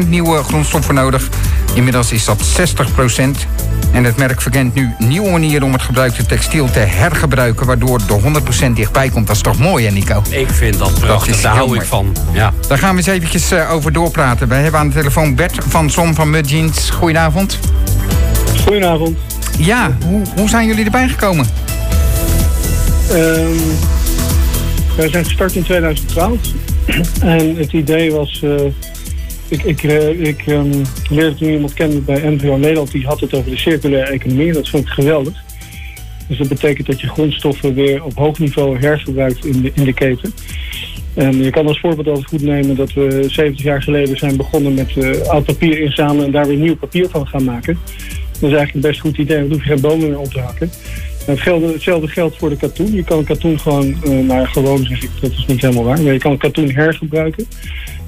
[0.04, 1.30] 80% nieuwe grondstof voor nodig.
[1.74, 3.21] Inmiddels is dat 60%.
[3.91, 7.65] En het merk verkent nu nieuwe manieren om het gebruikte textiel te hergebruiken...
[7.65, 9.28] waardoor de 100% dichtbij komt.
[9.28, 10.21] Dat is toch mooi, hè Nico?
[10.30, 12.15] Ik vind dat prachtig, daar hou ik van.
[12.32, 12.54] Ja.
[12.67, 14.47] Daar gaan we eens eventjes eh, over doorpraten.
[14.47, 16.89] Wij hebben aan de telefoon Bert van Zon van Mud Jeans.
[16.89, 17.60] Goedenavond.
[18.63, 19.17] Goedenavond.
[19.57, 21.45] Ja, hoe, hoe zijn jullie erbij gekomen?
[23.09, 23.57] Ehm,
[24.97, 26.39] wij zijn gestart in 2012.
[27.21, 28.41] en het idee was...
[28.43, 28.65] eh,
[29.47, 32.91] ik ik, eh, ik ehm, leerde toen iemand kennen bij NVO Nederland.
[32.91, 34.53] Die had het over de circulaire economie.
[34.53, 35.33] Dat vond ik geweldig.
[36.27, 39.93] Dus dat betekent dat je grondstoffen weer op hoog niveau hergebruikt in de, in de
[39.93, 40.33] keten.
[41.13, 44.73] En je kan als voorbeeld altijd goed nemen dat we 70 jaar geleden zijn begonnen
[44.73, 47.79] met uh, oud papier inzamelen en daar weer nieuw papier van gaan maken.
[48.41, 50.32] Dat is eigenlijk een best goed idee, want dan hoef je geen bomen meer op
[50.32, 50.71] te hakken.
[51.25, 52.93] Het hetzelfde geldt voor de katoen.
[52.93, 56.13] Je kan katoen gewoon, uh, nou gewoon zeg ik, dat is niet helemaal waar, maar
[56.13, 57.45] je kan katoen hergebruiken.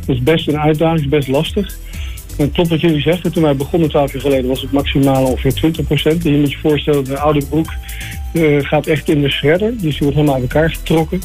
[0.06, 1.78] Dat is best een uitdaging, best lastig.
[2.38, 5.54] En klopt wat jullie zeggen, toen wij begonnen 12 jaar geleden was het maximaal ongeveer
[5.54, 6.24] 20 procent.
[6.24, 7.74] Je moet je voorstellen, de oude broek
[8.34, 11.22] uh, gaat echt in de shredder, dus die wordt helemaal uit elkaar getrokken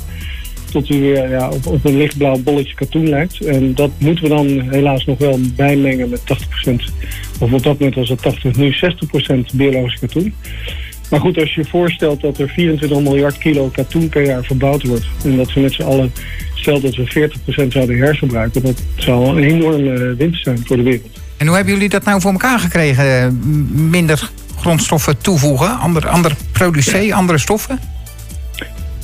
[0.70, 3.40] tot hij weer ja, op, op, een lichtblauw bolletje katoen lijkt.
[3.40, 6.72] En dat moeten we dan helaas nog wel bijmengen met 80%.
[7.38, 8.74] Of op dat moment was het 80, nu
[9.52, 10.34] 60% biologisch katoen.
[11.10, 14.82] Maar goed, als je je voorstelt dat er 24 miljard kilo katoen per jaar verbouwd
[14.82, 15.06] wordt...
[15.24, 16.12] en dat we met z'n allen,
[16.54, 17.30] stel dat we
[17.64, 18.62] 40% zouden hergebruiken...
[18.62, 21.20] dat zou een enorme winst zijn voor de wereld.
[21.36, 23.38] En hoe hebben jullie dat nou voor elkaar gekregen?
[23.90, 27.78] Minder grondstoffen toevoegen, ander, ander producee, andere stoffen?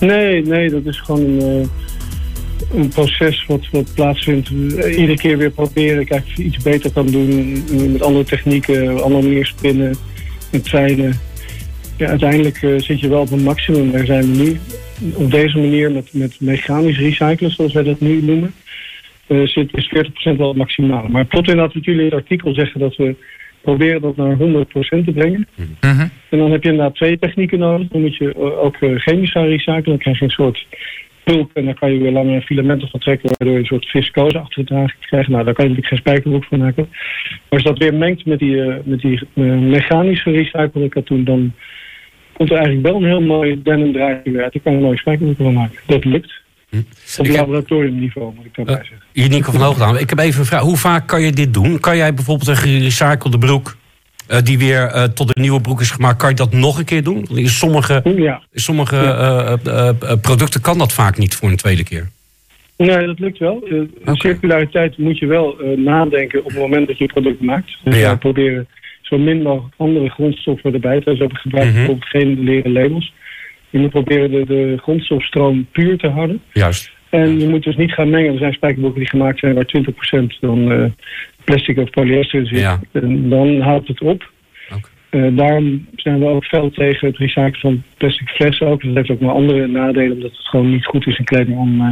[0.06, 4.48] Nee, nee, dat is gewoon een, uh, een proces wat, plaatsvindt.
[4.48, 7.62] Iedere keer weer proberen, kijken of je iets beter kan doen.
[7.92, 9.96] Met andere technieken, andere manier spinnen,
[10.52, 11.12] met treinen.
[11.96, 13.90] Ja, uiteindelijk uh, zit je wel op een maximum.
[13.90, 14.58] Daar zijn we nu
[15.14, 18.54] op deze manier met, met mechanisch recyclen, zoals wij dat nu noemen.
[19.28, 19.92] Uh, zit, is
[20.34, 21.08] 40% wel het maximale.
[21.08, 23.16] Maar plot inderdaad wat jullie in het artikel zeggen dat we
[23.60, 25.46] proberen dat naar 100% te brengen.
[25.80, 26.06] Mhm.
[26.34, 27.88] En dan heb je inderdaad twee technieken nodig.
[27.88, 29.84] Dan moet je ook uh, chemisch gaan recyclen.
[29.84, 30.66] Dan krijg je een soort
[31.24, 34.38] pulp en dan kan je weer lange filamenten van trekken, waardoor je een soort viscose
[34.38, 35.28] achterdraging krijgt.
[35.28, 36.88] Nou, daar kan je natuurlijk geen spijkerbroek van maken.
[36.90, 41.52] Maar als dat weer mengt met die, uh, met die uh, mechanisch gerecyclede katoen, dan
[42.32, 44.52] komt er eigenlijk wel een heel mooi denim draadje uit.
[44.52, 45.78] Daar kan je een mooie spijkerbroek van maken.
[45.86, 46.32] Dat lukt.
[46.70, 46.76] Hm.
[47.18, 48.80] Op laboratoriumniveau, moet ik daarbij uh,
[49.12, 49.30] zeggen.
[49.30, 50.62] Nico van Hoogdaan, ik heb even een vraag.
[50.62, 51.80] Hoe vaak kan je dit doen?
[51.80, 53.76] Kan jij bijvoorbeeld een gerecyclede broek...
[54.28, 56.84] Uh, die weer uh, tot een nieuwe broek is gemaakt, kan je dat nog een
[56.84, 57.26] keer doen?
[57.34, 58.42] In sommige, ja.
[58.52, 60.16] sommige ja.
[60.20, 62.08] producten kan dat vaak niet voor een tweede keer.
[62.76, 63.54] Nee, dat lukt wel.
[63.54, 64.14] Okay.
[64.14, 67.78] circulariteit moet je wel nadenken op het moment dat je het product maakt.
[67.84, 68.12] Dus ja.
[68.12, 68.66] we proberen
[69.02, 71.36] zo min mogelijk andere grondstoffen erbij te hebben.
[71.36, 71.86] Gebruiken mm -hmm.
[71.86, 73.12] bijvoorbeeld geen leren labels.
[73.70, 76.40] Je moet proberen de, de grondstofstroom puur te houden.
[76.52, 76.92] Juist.
[77.10, 78.32] En je moet dus niet gaan mengen.
[78.32, 79.72] Er zijn spijkerboeken die gemaakt zijn waar
[80.34, 80.84] 20% dan uh,
[81.44, 82.58] plastic of polyester zit.
[82.58, 82.80] Ja.
[82.92, 84.30] En dan houdt het op.
[84.66, 84.90] Okay.
[85.10, 88.82] Uh, daarom zijn we ook fel tegen het recyclen van plastic flessen ook.
[88.82, 91.80] Dat heeft ook maar andere nadelen, omdat het gewoon niet goed is in kleding om
[91.80, 91.90] uh,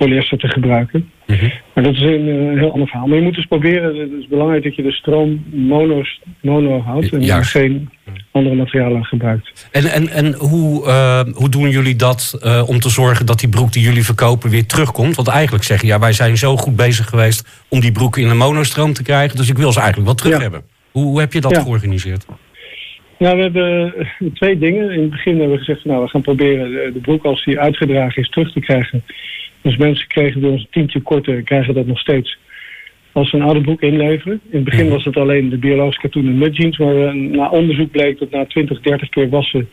[0.00, 1.10] polyester te gebruiken.
[1.26, 1.52] Mm -hmm.
[1.74, 3.06] Maar dat is een uh, heel ander verhaal.
[3.06, 6.02] Maar je moet dus proberen, het is belangrijk dat je de stroom mono,
[6.40, 7.50] mono houdt en Juist.
[7.50, 7.90] geen
[8.30, 9.68] andere materialen gebruikt.
[9.72, 13.48] En, en, en hoe, uh, hoe doen jullie dat uh, om te zorgen dat die
[13.48, 15.16] broek die jullie verkopen weer terugkomt?
[15.16, 18.36] Want eigenlijk zeggen ja, wij zijn zo goed bezig geweest om die broeken in een
[18.36, 20.42] monostroom te krijgen, dus ik wil ze eigenlijk wel terug ja.
[20.42, 20.62] hebben.
[20.90, 21.60] Hoe, hoe heb je dat ja.
[21.60, 22.26] georganiseerd?
[23.18, 23.94] Nou, we hebben
[24.34, 24.90] twee dingen.
[24.90, 28.22] In het begin hebben we gezegd, nou, we gaan proberen de broek als die uitgedragen
[28.22, 29.02] is terug te krijgen.
[29.62, 32.38] Dus mensen kregen door ons een tientje korter, krijgen dat nog steeds
[33.12, 34.40] als we een oude broek inleveren.
[34.50, 37.90] In het begin was het alleen de biologische katoen en mudjeans, maar uh, na onderzoek
[37.90, 39.68] bleek dat na 20, 30 keer wassen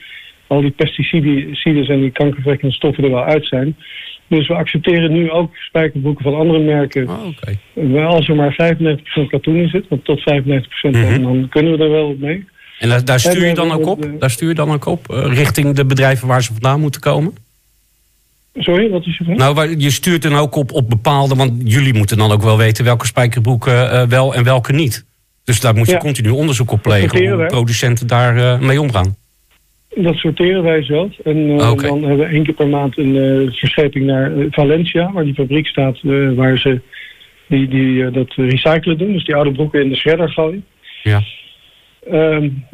[0.47, 3.75] al die pesticiden en die kankerverwekkende stoffen er wel uit zijn.
[4.27, 7.09] Dus we accepteren nu ook spijkerbroeken van andere merken.
[7.09, 8.03] Oh, okay.
[8.03, 8.75] Als er maar
[9.21, 11.23] 95% katoen in zit, want tot 95% mm -hmm.
[11.23, 12.45] dan kunnen we er wel mee.
[12.79, 14.09] En daar, daar stuur je dan ook op?
[14.19, 17.33] Daar stuur je dan ook op richting de bedrijven waar ze vandaan moeten komen?
[18.59, 19.37] Sorry, wat is je vraag?
[19.37, 21.35] Nou, je stuurt dan ook op, op bepaalde...
[21.35, 25.05] want jullie moeten dan ook wel weten welke spijkerbroeken uh, wel en welke niet.
[25.43, 25.97] Dus daar moet je ja.
[25.97, 27.29] continu onderzoek op plegen...
[27.29, 29.15] hoe producenten daar uh, mee omgaan.
[29.95, 31.19] Dat sorteren wij zelf.
[31.19, 31.89] En uh, okay.
[31.89, 35.11] dan hebben we één keer per maand een verscheping naar Valencia...
[35.11, 35.99] waar die fabriek staat,
[36.35, 36.81] waar ze
[37.47, 39.13] die, die, dat recyclen doen.
[39.13, 40.65] Dus die oude broeken in de shredder gooien.
[41.03, 41.21] Ja.
[42.11, 42.65] Um,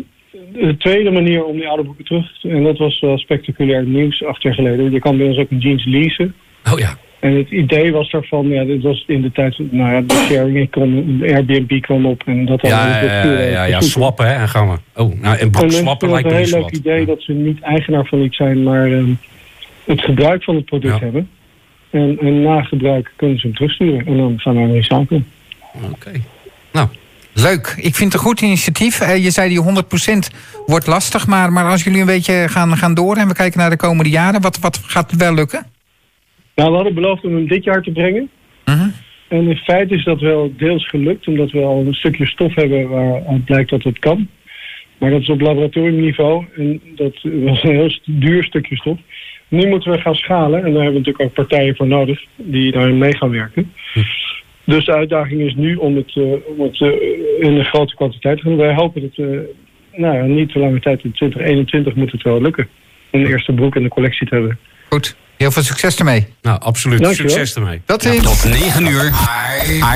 [0.54, 2.50] de tweede manier om die oude boeken terug te...
[2.50, 4.91] en dat was wel spectaculair nieuws acht jaar geleden.
[4.91, 6.36] Je kan bij ons ook een jeans leasen.
[6.74, 6.98] Oh ja.
[7.19, 10.69] En het idee was daarvan, ja, dit was in de tijd, nou ja, de sharing
[10.69, 14.50] kwam, de Airbnb kwam op en dat ja, ja, ja, ja, ja, swappen hè, en
[14.50, 15.02] gaan we.
[15.02, 17.34] Oh, nou, en broek swappen lijkt me Het is een heel leuk idee dat ze
[17.34, 19.17] niet eigenaar van iets zijn, maar um,
[19.86, 21.00] het gebruik van het product ja.
[21.00, 21.30] hebben.
[21.89, 25.26] En, en na gebruik kunnen ze hem terugsturen en dan gaan we hem recyclen.
[25.74, 25.86] Oké.
[25.93, 26.22] Okay.
[27.34, 27.74] Leuk.
[27.78, 29.02] Ik vind het een goed initiatief.
[29.02, 29.65] Uh, je zei die 100%
[30.65, 33.69] wordt lastig, maar, maar als jullie een beetje gaan, gaan door en we kijken naar
[33.69, 35.65] de komende jaren, wat, wat gaat wel lukken?
[36.56, 38.30] Nou, we hadden beloofd om hem dit jaar te brengen.
[38.65, 38.88] Uh -huh.
[39.28, 42.89] En in feite is dat wel deels gelukt, omdat we al een stukje stof hebben
[42.89, 44.28] waaruit blijkt dat het kan.
[44.98, 48.98] Maar dat is op laboratoriumniveau en dat was een heel duur stukje stof.
[49.48, 52.72] Nu moeten we gaan schalen en daar hebben we natuurlijk ook partijen voor nodig die
[52.72, 53.72] daarin mee gaan werken.
[53.93, 54.00] Hm.
[54.65, 56.89] Dus de uitdaging is nu om het, uh, om het uh,
[57.39, 58.58] in een grote kwantiteit te doen.
[58.58, 59.39] Wij hopen dat uh,
[59.95, 62.67] nou, niet te lange tijd, in 2021 moet het wel lukken.
[63.12, 64.60] Om de eerste broek in de collectie te hebben.
[64.89, 65.15] Goed.
[65.38, 66.28] Heel veel succes ermee.
[66.41, 67.02] Nou, absoluut.
[67.02, 67.32] Dankjewel.
[67.32, 67.82] Succes ermee.
[67.86, 68.41] Tot ziens.
[68.41, 69.12] Tot 9 uur.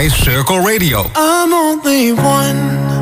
[0.01, 0.99] iCircle Radio.
[0.99, 2.96] I'm only one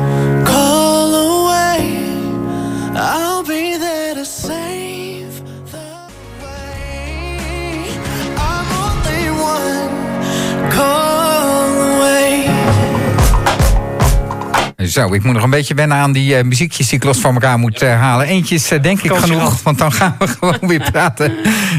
[14.96, 17.34] Zo, ik moet nog een beetje wennen aan die eh, muziekjes die ik los van
[17.34, 18.26] elkaar moet eh, halen.
[18.26, 21.32] Eentje is eh, denk ik genoeg, want dan gaan we gewoon weer praten.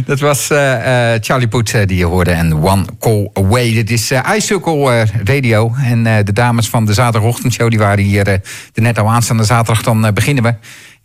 [0.06, 0.48] Dat was
[1.20, 3.74] Charlie Poet die je hoorde en One Call Away.
[3.74, 5.74] Dit is iCircle Radio.
[5.84, 8.42] En de dames van de zaterdagochtendshow die waren hier er
[8.74, 9.84] net al aanstaande zaterdag.
[9.84, 10.56] Dan beginnen we.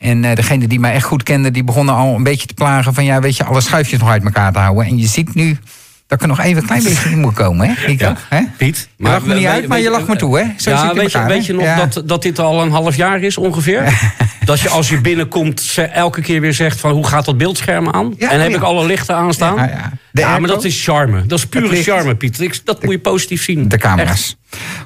[0.02, 2.94] En eh, degene die mij echt goed kende, die begonnen al een beetje te plagen
[2.94, 3.04] van...
[3.04, 4.86] ja, weet je, alle schuifjes nog uit elkaar te houden.
[4.86, 5.58] En je ziet nu
[6.06, 7.86] dat ik er nog even een klein beetje in moet komen, hè?
[7.86, 8.42] Ik ook, hè?
[8.56, 8.88] Piet.
[9.02, 10.44] Je lacht me niet uit, maar je lacht me toe, hè?
[10.56, 11.84] Zo ja, weet, je, weet nog Ja.
[11.86, 13.98] dat, dat dit al een half jaar is ongeveer?
[14.44, 17.88] dat je als je binnenkomt ze elke keer weer zegt van hoe gaat dat beeldscherm
[17.90, 18.14] aan?
[18.18, 18.56] Ja, en heb ja.
[18.56, 19.56] ik alle lichten aanstaan?
[19.56, 20.38] Ja, Ja, ja.
[20.38, 21.26] Maar dat is charme.
[21.26, 22.40] Dat is pure charme, Piet.
[22.40, 23.68] Ik- Dat moet je positief zien.
[23.68, 24.36] De camera's.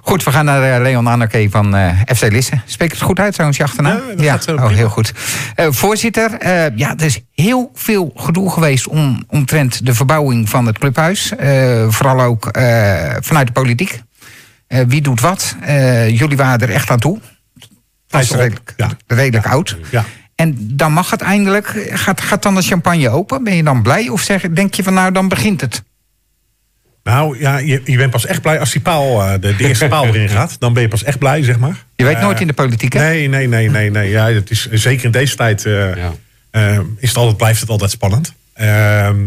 [0.03, 2.61] Goed, we gaan naar eh, Leon Anneke van eh, FC Lisse.
[2.65, 4.01] Spreek het goed uit trouwens, je achternaam?
[4.17, 5.13] Ja, dat gaat, eh, oh, heel goed.
[5.55, 10.67] Eh, voorzitter, eh, ja, er is heel veel gedoe geweest om, omtrent de verbouwing van
[10.67, 11.33] het clubhuis.
[11.37, 14.01] Eh, vooral ook eh, vanuit de politiek.
[14.67, 15.57] Eh, wie doet wat?
[15.61, 17.21] Eh, jullie waren er echt aan toe.
[18.09, 18.91] Hij is redelijk, ja.
[19.07, 19.77] redelijk oud.
[19.91, 20.05] Ja.
[20.35, 21.87] En dan mag het eindelijk.
[21.91, 23.45] Gaat, gaat dan de champagne open?
[23.45, 24.09] Ben je dan blij?
[24.09, 25.83] Of zeg, denk je van nou, dan begint het?
[27.03, 29.89] Nou ja, je, je bent pas echt blij als die paal, eh, de, de eerste
[29.89, 30.57] paal erin gaat.
[30.59, 31.85] Dan ben je pas echt blij, zeg maar.
[31.97, 33.01] Je weet nooit in de politiek, hè?
[33.01, 33.91] Nee, nee, nee, nee.
[33.91, 34.11] nee.
[34.11, 36.13] Ja, het is, zeker in deze tijd eh, Ja.
[36.99, 38.33] is het altijd, blijft het altijd spannend.
[38.53, 39.19] Ehm,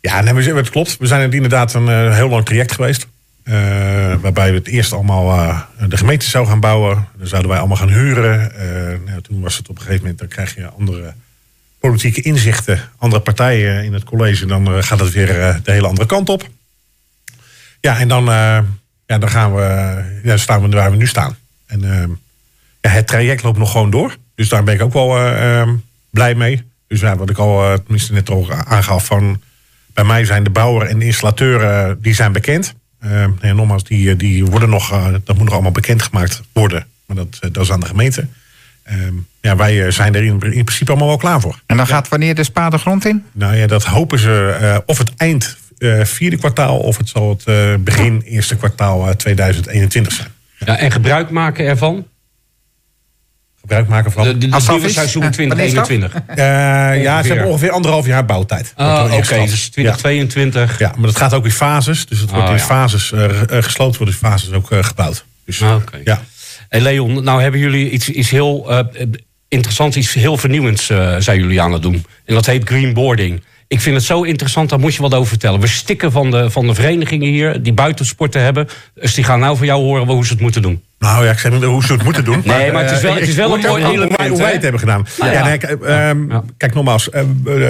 [0.00, 0.96] ja, nee, het klopt.
[0.98, 3.06] We zijn het inderdaad een heel lang traject geweest.
[3.44, 7.08] Eh, waarbij we het eerst allemaal eh, de gemeente zou gaan bouwen.
[7.16, 8.54] Dan zouden wij allemaal gaan huren.
[8.54, 11.14] Eh, nou, toen was het op een gegeven moment, dan krijg je andere
[11.78, 14.46] politieke inzichten, andere partijen in het college.
[14.46, 16.48] Dan gaat het weer de hele andere kant op.
[17.80, 18.24] Ja, en dan,
[19.06, 21.36] ja, dan gaan we, ja, staan we waar we nu staan.
[21.66, 21.80] En
[22.80, 24.16] ja, het traject loopt nog gewoon door.
[24.34, 25.08] Dus daar ben ik ook wel
[26.10, 26.62] blij mee.
[26.86, 29.42] Dus wat ik al tenminste net al aangaf van...
[29.86, 32.74] bij mij zijn de bouwer en de installateur die zijn bekend.
[33.04, 36.86] Ehm, ja, nogmaals, die, eh, die worden nog, eh, dat moet nog allemaal bekendgemaakt worden.
[37.06, 38.26] Maar dat, eh, dat is aan de gemeente.
[38.82, 41.60] Ehm, ja, wij zijn er in, in principe allemaal wel klaar voor.
[41.66, 43.24] En dan gaat wanneer de spade grond in?
[43.32, 46.78] Nou ja, dat hopen ze eh, of het eind eh, vierde kwartaal...
[46.78, 50.28] of het zal het eh, begin eerste kwartaal eh, 2021 zijn.
[50.58, 52.06] Ja, en gebruik maken ervan.
[53.64, 54.24] Gebruik maken van...
[54.24, 55.84] De, de, seizoen Eh, wanneer is dat?
[55.84, 56.14] 2021.
[56.26, 57.28] Eh, ja, ze Ongeveer.
[57.30, 58.72] hebben ongeveer anderhalf jaar bouwtijd.
[58.76, 60.78] Ah, Oké, dus 2022.
[60.78, 60.86] Ja.
[60.88, 62.06] ja, maar dat gaat ook in fases.
[62.06, 62.64] Dus het wordt Oh, in ja.
[62.64, 65.24] fases eh, eh, gesloten, wordt in fases ook eh, gebouwd.
[65.46, 65.98] Dus, Ah, oké.
[66.04, 66.22] ja.
[66.68, 69.06] Hey Leon, nou hebben jullie iets, iets heel eh,
[69.48, 72.04] interessants, iets heel vernieuwends eh, zijn jullie aan het doen.
[72.24, 73.42] En dat heet greenboarding.
[73.74, 75.60] Ik vind het zo interessant, daar moet je wat over vertellen.
[75.60, 78.68] We stikken van de, van de verenigingen hier die buitensporten hebben.
[78.94, 80.82] Dus die gaan nou van jou horen hoe ze het moeten doen.
[80.98, 82.42] Nou ja, ik zeg niet hoe ze het moeten doen.
[82.44, 84.36] Nee, maar het is wel- eh, het is wel een mooi element, Hoe wij, hoe
[84.38, 84.52] wij hè?
[84.52, 85.06] het hebben gedaan.
[85.18, 85.32] Ah, ja.
[85.32, 85.44] ja.
[85.44, 87.22] nee, kijk, ehm, kijk nogmaals, eh,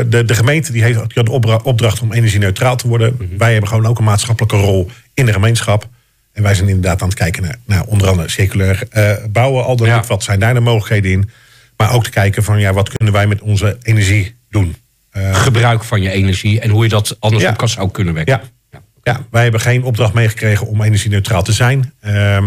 [0.06, 3.16] de, de gemeente die heeft, die had de opdra- opdracht om energie-neutraal te worden.
[3.18, 3.38] Mhm.
[3.38, 5.88] Wij hebben gewoon ook een maatschappelijke rol in de gemeenschap.
[6.32, 9.64] En wij zijn inderdaad aan het kijken naar, naar onder andere circulair eh, bouwen.
[9.64, 10.02] Al dan Ja.
[10.08, 11.30] wat zijn daar de mogelijkheden in?
[11.76, 14.76] Maar ook te kijken van, ja, wat kunnen wij met onze energie doen?
[15.14, 17.50] Eh, Gebruik van je energie en hoe je dat anders Ja.
[17.50, 18.40] op kan zou kunnen werken.
[18.70, 18.81] Ja.
[19.03, 21.92] Ja, wij hebben geen opdracht meegekregen om energie-neutraal te zijn.
[22.00, 22.44] Ehm,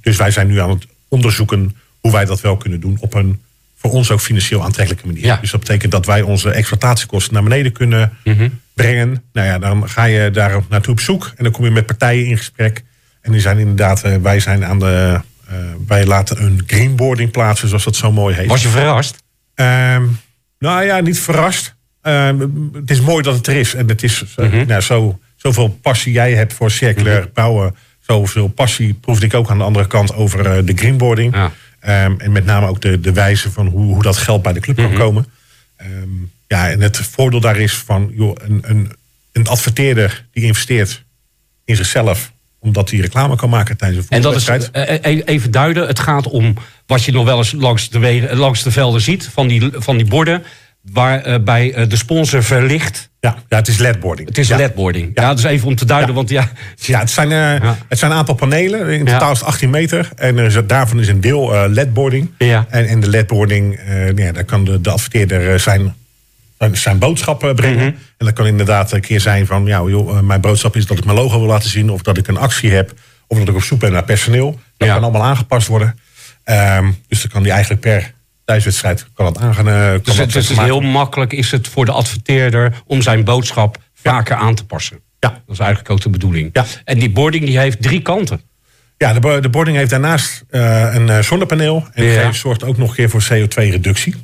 [0.00, 3.40] dus wij zijn nu aan het onderzoeken hoe wij dat wel kunnen doen op een
[3.76, 5.24] voor ons ook financieel aantrekkelijke manier.
[5.24, 5.36] Ja.
[5.40, 8.48] Dus dat betekent dat wij onze exploitatiekosten naar beneden kunnen Mhm.
[8.74, 9.22] brengen.
[9.32, 12.26] Nou ja, dan ga je daar naartoe op zoek en dan kom je met partijen
[12.26, 12.82] in gesprek.
[13.20, 15.54] En die zijn inderdaad, eh, wij zijn aan de, eh,
[15.86, 18.46] wij laten een greenboarding plaatsen, zoals dat zo mooi heet.
[18.48, 19.16] Was je verrast?
[19.54, 20.04] Ehm,
[20.58, 21.74] nou ja, niet verrast.
[22.02, 22.40] Ehm,
[22.72, 23.74] het is mooi dat het er is.
[23.74, 24.66] En het is eh, Mhm.
[24.66, 27.74] nou, zo, zoveel passie jij hebt voor circulair bouwen.
[28.00, 31.34] Zoveel passie proefde ik ook aan de andere kant over eh, de greenboarding.
[31.34, 31.52] Ja.
[31.80, 34.60] Ehm, en met name ook de, de wijze van hoe, hoe dat geld bij de
[34.60, 34.86] club Mhm.
[34.88, 35.26] kan komen.
[35.76, 35.90] Ehm,
[36.46, 38.92] ja, en het voordeel daar is van joh, een, een,
[39.32, 41.04] een adverteerder die investeert
[41.64, 45.00] in zichzelf omdat hij reclame kan maken tijdens een En dat is voetbalwedstrijd.
[45.02, 45.86] eh, eh, even duiden.
[45.86, 46.54] Het gaat om
[46.86, 49.28] wat je nog wel eens langs de, wegen, langs de velden ziet.
[49.32, 50.42] Van die, van die borden.
[50.92, 53.08] Waarbij eh, de sponsor verlicht.
[53.20, 54.28] Ja, ja, het is ledboarding.
[54.28, 54.56] Het is ja.
[54.56, 55.10] ledboarding.
[55.14, 55.34] Ja.
[55.34, 56.08] dus even om te duiden.
[56.08, 56.14] Ja.
[56.14, 57.76] Want ja, Ja, het zijn, eh, Ja.
[57.88, 58.88] het zijn een aantal panelen.
[58.88, 59.12] In Ja.
[59.12, 60.08] totaal is het 18 meter.
[60.16, 62.30] En er is, daarvan is een deel eh, ledboarding.
[62.38, 62.66] Ja.
[62.68, 65.94] En, en de ledboarding, eh, ja, daar kan de, de adverteerder eh, zijn,
[66.72, 67.76] zijn boodschap eh, brengen.
[67.86, 67.94] Mhm.
[68.18, 69.66] En dat kan inderdaad een keer zijn van...
[69.66, 71.90] Ja, joh, eh, mijn boodschap is dat ik mijn logo wil laten zien...
[71.90, 72.92] of dat ik een actie heb,
[73.26, 74.60] of dat ik op zoek ben naar personeel.
[74.76, 74.94] Dat Ja.
[74.94, 75.98] kan allemaal aangepast worden.
[76.44, 78.12] Ehm, dus dan kan die eigenlijk per
[78.50, 79.68] thuiswedstrijd kan het aangaan.
[79.68, 83.78] eh, kan Dus het is heel makkelijk is het voor de adverteerder om zijn boodschap
[83.94, 85.00] vaker aan te passen.
[85.20, 85.28] Ja.
[85.28, 86.50] Dat is eigenlijk ook de bedoeling.
[86.52, 86.64] Ja.
[86.84, 88.40] En die boarding die heeft drie kanten.
[88.98, 91.86] Ja, de, de boarding heeft daarnaast eh, een eh, zonnepaneel.
[91.92, 92.24] En Ja.
[92.24, 94.14] die zorgt ook nog een keer voor CO2-reductie.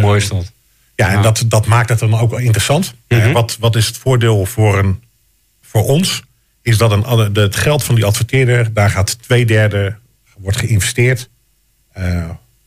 [0.00, 0.52] Mooi is dat.
[0.94, 1.22] Ja, en Ja.
[1.22, 2.94] dat, dat maakt het dan ook wel interessant.
[3.08, 3.32] Mhm.
[3.32, 5.02] Wat, wat is het voordeel voor, een,
[5.62, 6.22] voor ons?
[6.62, 9.96] Is dat een, de- het geld van die adverteerder, daar gaat twee derde
[10.38, 11.28] wordt geïnvesteerd.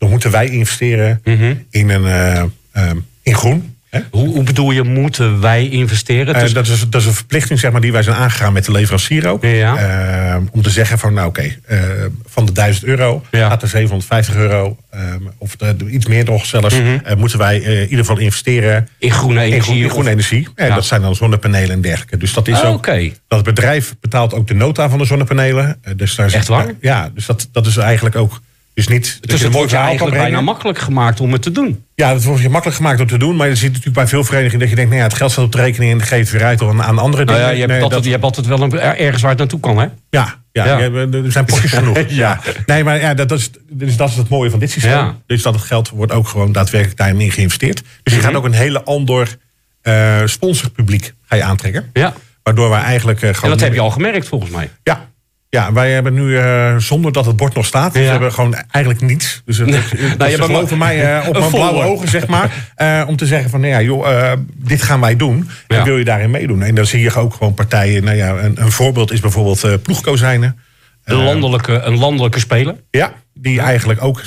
[0.02, 1.54] Dan moeten wij investeren Mhm.
[1.70, 3.76] in, een, eh, ehm, in groen.
[4.12, 6.36] Hoe, hoe bedoel je, moeten wij investeren?
[6.36, 8.66] Eh, Dus- dat, is, dat is een verplichting zeg maar, die wij zijn aangegaan met
[8.66, 9.44] de leverancier ook.
[9.44, 9.76] Ja.
[9.78, 11.80] Eh, om te zeggen van nou oké, eh,
[12.26, 13.48] van de 1000 euro Ja.
[13.50, 17.82] gaat er 750 euro, ehm, of de- iets meer nog zelfs, eh, moeten wij in
[17.82, 19.64] ieder geval investeren in groene in, energie?
[19.64, 20.48] groen, in groene of- energie.
[20.56, 20.76] En Ja.
[20.76, 22.18] dat zijn dan zonnepanelen en dergelijke.
[22.18, 22.90] Dus dat is Ah, ook.
[23.28, 25.82] Dat bedrijf betaalt ook de nota van de zonnepanelen.
[25.96, 26.74] Dus daar is- Echt waar?
[26.82, 28.42] Ja, dus dat, dat is eigenlijk ook.
[28.74, 29.18] Dus niet.
[29.22, 30.44] dat Dus het wordt je eigenlijk bijna brengen.
[30.44, 31.86] makkelijk gemaakt om het te doen.
[31.96, 33.36] Ja, dat wordt je makkelijk gemaakt om te doen.
[33.36, 35.46] Maar je ziet natuurlijk bij veel verenigingen dat je denkt, nou ja, het geld staat
[35.46, 37.52] op de rekening en dan geef je het weer uit aan, aan andere Nou dingen.
[37.52, 39.60] ja, je, hebt Nee, altijd, dat- je hebt altijd wel een, ergens waar het naartoe
[39.60, 39.86] kan, hè?
[40.10, 42.00] Ja, ja, er zijn potjes genoeg.
[42.24, 42.40] ja.
[42.66, 44.92] Nee, maar ja, dat, dat is, dus dat is het mooie van dit systeem.
[44.92, 45.16] Ja.
[45.26, 47.82] Dus dat het geld wordt ook gewoon daadwerkelijk daarin geïnvesteerd.
[48.04, 48.28] Dus je Mhm.
[48.28, 49.38] gaat ook een hele ander
[49.82, 51.90] eh sponsorpubliek ga je aantrekken.
[51.94, 52.14] Ja.
[52.44, 54.70] Waardoor wij eigenlijk eh, En dat heb je al gemerkt, volgens mij.
[54.84, 55.10] Ja.
[55.56, 58.06] Ja, wij hebben nu, eh, zonder dat het bord nog staat, dus Ja.
[58.06, 59.42] we hebben gewoon eigenlijk niets.
[59.46, 62.52] Dus, het- dus hebt ze maar- geloven mij eh, op mijn blauwe ogen, zeg maar.
[62.76, 65.50] eh, om te zeggen van, nou ja, joh, dit gaan wij doen.
[65.68, 65.78] Ja.
[65.78, 66.62] En wil je daarin meedoen?
[66.64, 70.58] En dan zie je ook gewoon partijen, nou ja, een, een voorbeeld is bijvoorbeeld ploegkozijnen.
[71.04, 72.76] Een landelijke, een landelijke speler.
[72.92, 74.22] Ja, die eigenlijk ook,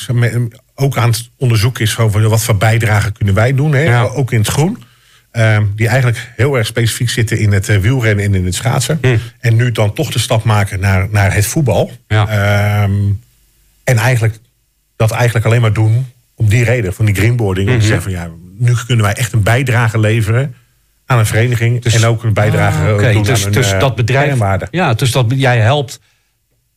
[0.75, 4.03] ook aan het onderzoek is over wat voor bijdrage kunnen wij doen, hè?
[4.11, 4.83] Ook in het groen.
[5.35, 8.99] Ehm, die eigenlijk heel erg specifiek zitten in het eh, wielrennen en in het schaatsen.
[9.41, 11.93] En nu dan toch de stap maken naar, naar het voetbal.
[12.09, 12.29] Ja.
[12.29, 12.93] Ehm,
[13.85, 14.39] en eigenlijk
[14.97, 17.71] dat eigenlijk alleen maar doen om die reden, van die greenboarding.
[17.71, 20.55] Om te zeggen van ja, nu kunnen wij echt een bijdrage leveren
[21.07, 21.83] aan een vereniging.
[21.83, 24.39] Dus- en ook een bijdrage Ah, doen Dus, aan een, dus eh, dat bedrijf.
[24.71, 26.01] Ja, dus dat jij helpt.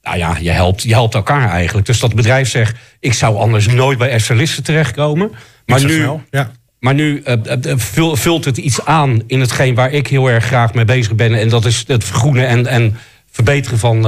[0.02, 1.88] Nou ja, je helpt, je helpt elkaar eigenlijk.
[1.88, 5.32] Dus dat bedrijf zegt: ik zou anders nooit bij Esselisten terechtkomen.
[5.66, 6.52] Maar nu, snel, ja.
[6.88, 10.28] Maar nu eh, eh, eh, vul- vult het iets aan in hetgeen waar ik heel
[10.30, 11.34] erg graag mee bezig ben.
[11.34, 12.96] En dat is het vergroenen en, en
[13.32, 14.02] verbeteren van,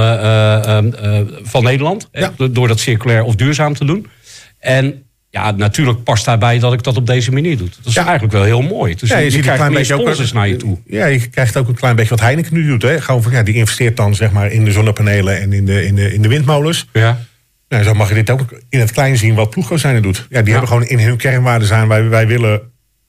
[1.42, 2.08] van Nederland.
[2.12, 2.32] Ja.
[2.50, 4.06] door- dat circulair of duurzaam te doen.
[4.58, 7.68] En ja, natuurlijk past daarbij dat ik dat op deze manier doe.
[7.68, 8.02] Dat is Ja.
[8.02, 8.94] eigenlijk wel heel mooi.
[8.94, 10.78] Dus Ja, je, je, ziet een krijgt klein meer beetje ook naar je toe.
[10.86, 12.82] Ja, je krijgt ook een klein beetje wat Heineken nu doet.
[12.82, 13.00] Hè?
[13.00, 15.94] Gewoon van, ja, die investeert dan zeg maar in de zonnepanelen en in de, in
[15.94, 16.86] de, in de windmolens.
[16.92, 17.18] Ja.
[17.68, 20.26] Nou, zo mag je dit ook in het klein zien wat ploegkozijnen doet.
[20.30, 21.88] Ja, die hebben gewoon in hun kernwaarden zijn.
[21.88, 22.60] Wij, wij willen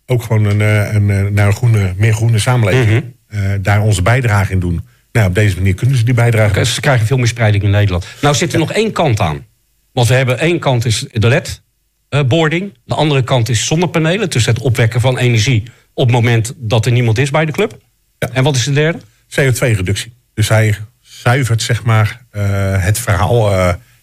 [0.06, 3.04] ook gewoon een, eh, een, eh, naar een groene, meer groene samenleving.
[3.28, 4.88] eh, daar onze bijdrage in doen.
[5.12, 6.66] Nou, op deze manier kunnen ze die bijdrage.
[6.66, 8.08] Ze krijgen veel meer spreiding in Nederland.
[8.22, 9.46] Nou zit er nog één kant aan.
[9.94, 12.78] Want we hebben één kant is de LED-boarding.
[12.86, 14.30] de andere kant is zonnepanelen.
[14.30, 17.78] Dus het opwekken van energie op het moment dat er niemand is bij de club.
[18.20, 18.30] Ja.
[18.34, 19.00] En wat is de derde?
[19.30, 20.14] CO2-reductie.
[20.34, 22.22] Dus hij zuivert zeg maar
[22.80, 23.54] het verhaal.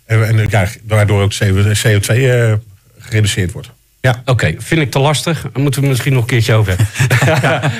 [0.08, 2.52] en, en ja, waardoor ook CO2 eh,
[2.98, 3.70] gereduceerd wordt.
[4.00, 4.22] Ja.
[4.24, 5.42] Oké, vind ik te lastig.
[5.42, 6.86] Daar moeten we het misschien nog een keertje over hebben.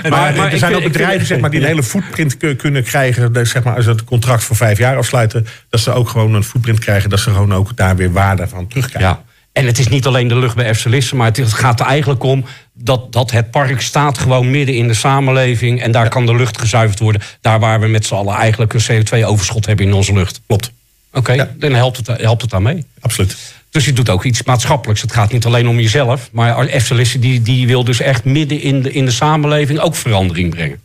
[0.10, 2.82] Maar, er zijn vind- ook bedrijven vind- zeg maar, die een hele footprint ku- kunnen
[2.84, 3.46] krijgen.
[3.46, 5.46] Zeg maar, als ze het contract voor vijf jaar afsluiten.
[5.70, 7.10] Dat ze ook gewoon een footprint krijgen.
[7.10, 9.10] Dat ze gewoon ook daar weer waarde van terugkrijgen.
[9.10, 9.22] Ja.
[9.52, 12.44] En het is niet alleen de lucht bij FC maar het gaat er eigenlijk om
[12.72, 15.82] dat, dat het park staat gewoon midden in de samenleving.
[15.82, 17.22] En daar kan de lucht gezuiverd worden.
[17.40, 20.40] Daar waar we met z'n allen eigenlijk een CO2-overschot hebben in onze lucht.
[20.46, 20.70] Klopt,
[21.12, 22.84] Oké, dan helpt het, helpt het daarmee.
[23.00, 23.36] absoluut.
[23.70, 25.02] Dus je doet ook iets maatschappelijks.
[25.02, 26.28] Het gaat niet alleen om jezelf.
[26.32, 29.94] Maar FC Lisse die, die wil dus echt midden in de, in de samenleving ook
[29.96, 30.80] verandering brengen.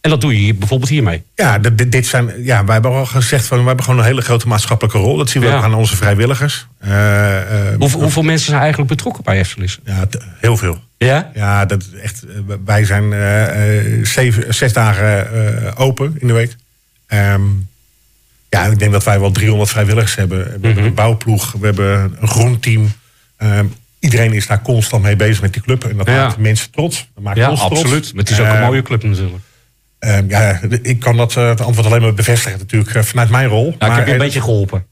[0.00, 1.22] En dat doe je bijvoorbeeld hiermee.
[1.34, 4.48] Ja, dit, zijn, ja, wij hebben al gezegd van we hebben gewoon een hele grote
[4.48, 5.16] maatschappelijke rol.
[5.16, 5.56] Dat zien we Ja.
[5.56, 6.66] ook aan onze vrijwilligers.
[6.78, 9.78] Eh, eh, Hoeveel, hoeveel mensen zijn eigenlijk betrokken bij Lisse?
[9.84, 10.06] ja,
[10.40, 10.80] heel veel.
[10.98, 11.30] Ja?
[11.34, 12.24] Ja, dat echt.
[12.24, 16.56] eh, Wij zijn eh, zeven, zes dagen open in de week.
[17.06, 17.40] Ehm,
[18.50, 20.38] ja, ik denk dat wij wel 300 vrijwilligers hebben.
[20.38, 20.66] We Mhm.
[20.66, 22.92] hebben een bouwploeg, we hebben een groenteam.
[23.36, 23.64] Ehm,
[23.98, 25.84] iedereen is daar constant mee bezig met die club.
[25.84, 26.14] En dat Ja.
[26.26, 27.08] maakt mensen trots.
[27.14, 27.80] Dat maakt Ja, ons trots.
[27.80, 28.10] absoluut.
[28.14, 29.34] Maar het is ook een Ehm, mooie club natuurlijk.
[29.98, 33.48] ehm, ja, ik kan dat eh, het antwoord alleen maar bevestigen natuurlijk eh, vanuit mijn
[33.48, 33.74] rol.
[33.78, 34.86] Ja, ik heb je een beetje geholpen.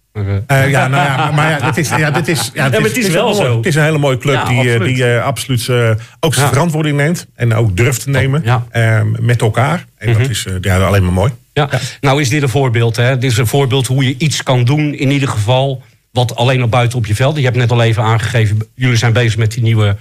[0.46, 3.08] Eh, eh, ja, nou ja, maar ja, dit is, ja, dit is, ja, het is
[3.08, 3.56] wel mooi- zo.
[3.56, 4.96] Het is een hele mooie club Ja, die, eh, absoluut.
[4.96, 5.90] die absoluut eh,
[6.20, 7.26] ook zijn verantwoording neemt.
[7.34, 8.42] En ook durft te nemen.
[8.72, 9.06] Mhm.
[9.20, 9.84] met elkaar.
[9.96, 11.32] En dat is eh, ja, alleen maar mooi.
[11.52, 11.68] Ja.
[12.00, 12.96] Nou is dit een voorbeeld.
[12.96, 13.18] Hè?
[13.18, 15.82] Dit is een voorbeeld hoe je iets kan doen in ieder geval.
[16.12, 17.36] Wat alleen nog buiten op je veld.
[17.36, 18.58] Je hebt net al even aangegeven.
[18.74, 19.96] Jullie zijn bezig met die nieuwe,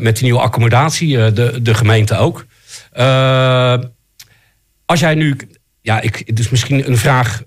[0.00, 1.32] met die nieuwe accommodatie.
[1.32, 2.46] de, de gemeente ook.
[4.86, 5.36] Als jij nu.
[5.80, 7.42] Ja, ik, het is misschien een vraag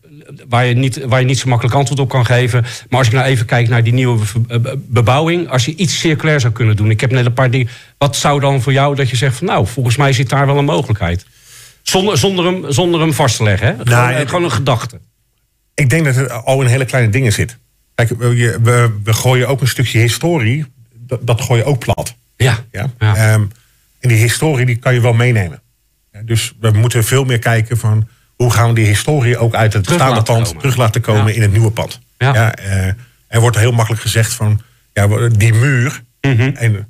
[0.49, 2.61] waar, je niet, waar je niet zo makkelijk antwoord op kan geven.
[2.89, 5.49] Maar als ik nou even kijk naar die nieuwe be- bebouwing.
[5.49, 6.89] Als je iets circulair zou kunnen doen.
[6.89, 7.69] Ik heb net een paar dingen.
[7.97, 10.57] Wat zou dan voor jou dat je zegt van nou, volgens mij zit daar wel
[10.57, 11.25] een mogelijkheid.
[11.82, 13.67] Zonder, zonder, hem, zonder hem vast te leggen.
[13.67, 13.73] Hè?
[13.73, 14.99] Gewoon, Nou, eh, ik- gewoon een gedachte.
[15.73, 17.57] Ik denk dat het al in hele kleine dingen zit.
[17.95, 20.65] Kijk, we, we, we gooien ook een stukje historie.
[20.93, 22.15] Dat, dat gooi je ook plat.
[22.36, 22.57] Ja.
[22.71, 22.89] Ja?
[22.99, 23.15] Ja.
[23.15, 23.41] Ehm,
[23.99, 25.61] en die historie die kan je wel meenemen.
[26.11, 28.07] Ja, dus we moeten veel meer kijken van
[28.38, 30.62] hoe gaan we die historie ook uit het Terug bestaande pand komen.
[30.62, 31.34] terug laten komen Ja.
[31.34, 32.00] in het nieuwe pand.
[32.18, 32.56] Ja.
[32.56, 32.88] eh,
[33.28, 34.62] er wordt heel makkelijk gezegd van
[34.94, 36.04] ja, die muur.
[36.22, 36.42] Mhm.
[36.42, 36.88] En,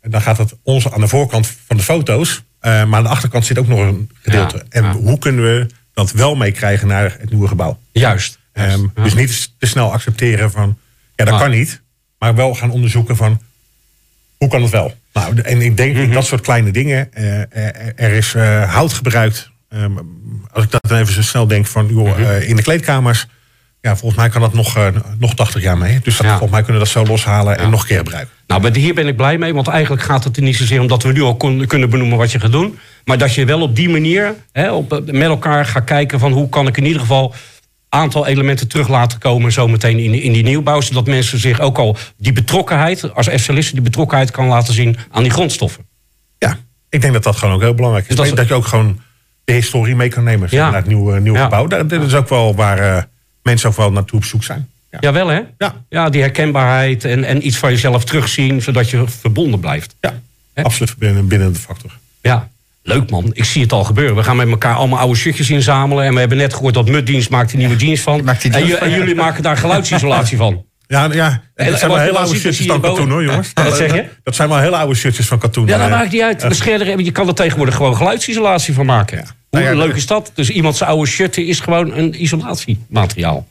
[0.00, 2.42] en dan gaat het ons aan de voorkant van de foto's.
[2.60, 4.56] eh, maar aan de achterkant zit ook nog een gedeelte.
[4.56, 4.62] Ja.
[4.68, 7.78] En hoe kunnen we dat wel meekrijgen naar het nieuwe gebouw?
[7.92, 8.38] Juist.
[8.52, 8.94] Ehm, Juist.
[8.94, 10.78] Dus niet te snel accepteren van,
[11.16, 11.40] ja, dat Ah.
[11.40, 11.80] kan niet.
[12.18, 13.40] Maar wel gaan onderzoeken van,
[14.36, 14.94] hoe kan het wel?
[15.12, 16.12] Nou, en ik denk Mhm.
[16.12, 17.12] dat soort kleine dingen.
[17.12, 18.32] eh, er, er is
[18.70, 19.49] hout gebruikt.
[19.70, 19.92] Ehm,
[20.52, 22.22] als ik dat dan even zo snel denk van, joh, Mhm.
[22.22, 23.26] eh, in de kleedkamers.
[23.80, 24.86] Ja, volgens mij kan dat nog, eh,
[25.18, 26.00] nog 80 jaar mee.
[26.02, 26.30] Dus dat, Ja.
[26.30, 28.34] volgens mij kunnen we dat zo loshalen en nog een keer gebruiken.
[28.46, 31.02] Nou, maar hier ben ik blij mee, want eigenlijk gaat het er niet zozeer omdat
[31.02, 32.78] we nu al kon- kunnen benoemen wat je gaat doen.
[33.04, 36.48] Maar dat je wel op die manier hè, op, met elkaar gaat kijken van hoe
[36.48, 37.34] kan ik in ieder geval
[37.88, 40.80] aantal elementen terug laten komen zometeen in, in die nieuwbouw.
[40.80, 45.22] Zodat mensen zich ook al die betrokkenheid, als FCListen die betrokkenheid kan laten zien aan
[45.22, 45.86] die grondstoffen.
[46.38, 46.58] Ja,
[46.88, 48.16] ik denk dat dat gewoon ook heel belangrijk is.
[48.16, 49.00] Dus dat dat, je ook gewoon
[49.50, 50.64] de historie mee kan nemen Ja.
[50.70, 51.44] naar het nieuwe, nieuwe Ja.
[51.44, 51.66] gebouw.
[51.66, 53.02] Dat, is ook wel waar eh,
[53.42, 54.68] mensen ook wel naartoe op zoek zijn.
[54.90, 54.98] Ja.
[55.00, 55.40] Jawel hè?
[55.58, 55.74] Ja.
[55.88, 59.94] Ja, die herkenbaarheid en, en iets van jezelf terugzien, zodat je verbonden blijft.
[60.00, 60.14] Ja,
[60.54, 60.62] Hè?
[60.62, 61.90] absoluut binnen, binnen de factor.
[62.20, 62.48] Ja,
[62.82, 63.30] leuk man.
[63.32, 64.16] Ik zie het al gebeuren.
[64.16, 66.04] We gaan met elkaar allemaal oude shirtjes inzamelen.
[66.04, 68.16] En we hebben net gehoord dat Muddienst maakt er nieuwe jeans van.
[68.16, 70.64] die en, jeans van, en jullie maken daar geluidsisolatie van.
[70.90, 71.42] Ja, ja.
[71.54, 73.50] En- dat zijn wel hele oude shirtjes van katoen hoor, jongens.
[73.64, 74.04] Wat zeg je?
[74.22, 75.66] Dat zijn wel hele oude shirtjes van katoen.
[75.66, 76.42] Ja, dat maakt niet uit.
[76.96, 79.18] Je kan er tegenwoordig gewoon geluidsisolatie van maken.
[79.18, 80.30] Hoe Nou ja, leuk dat- is dat?
[80.34, 83.46] Dus iemand zijn oude shirt is gewoon een isolatiemateriaal.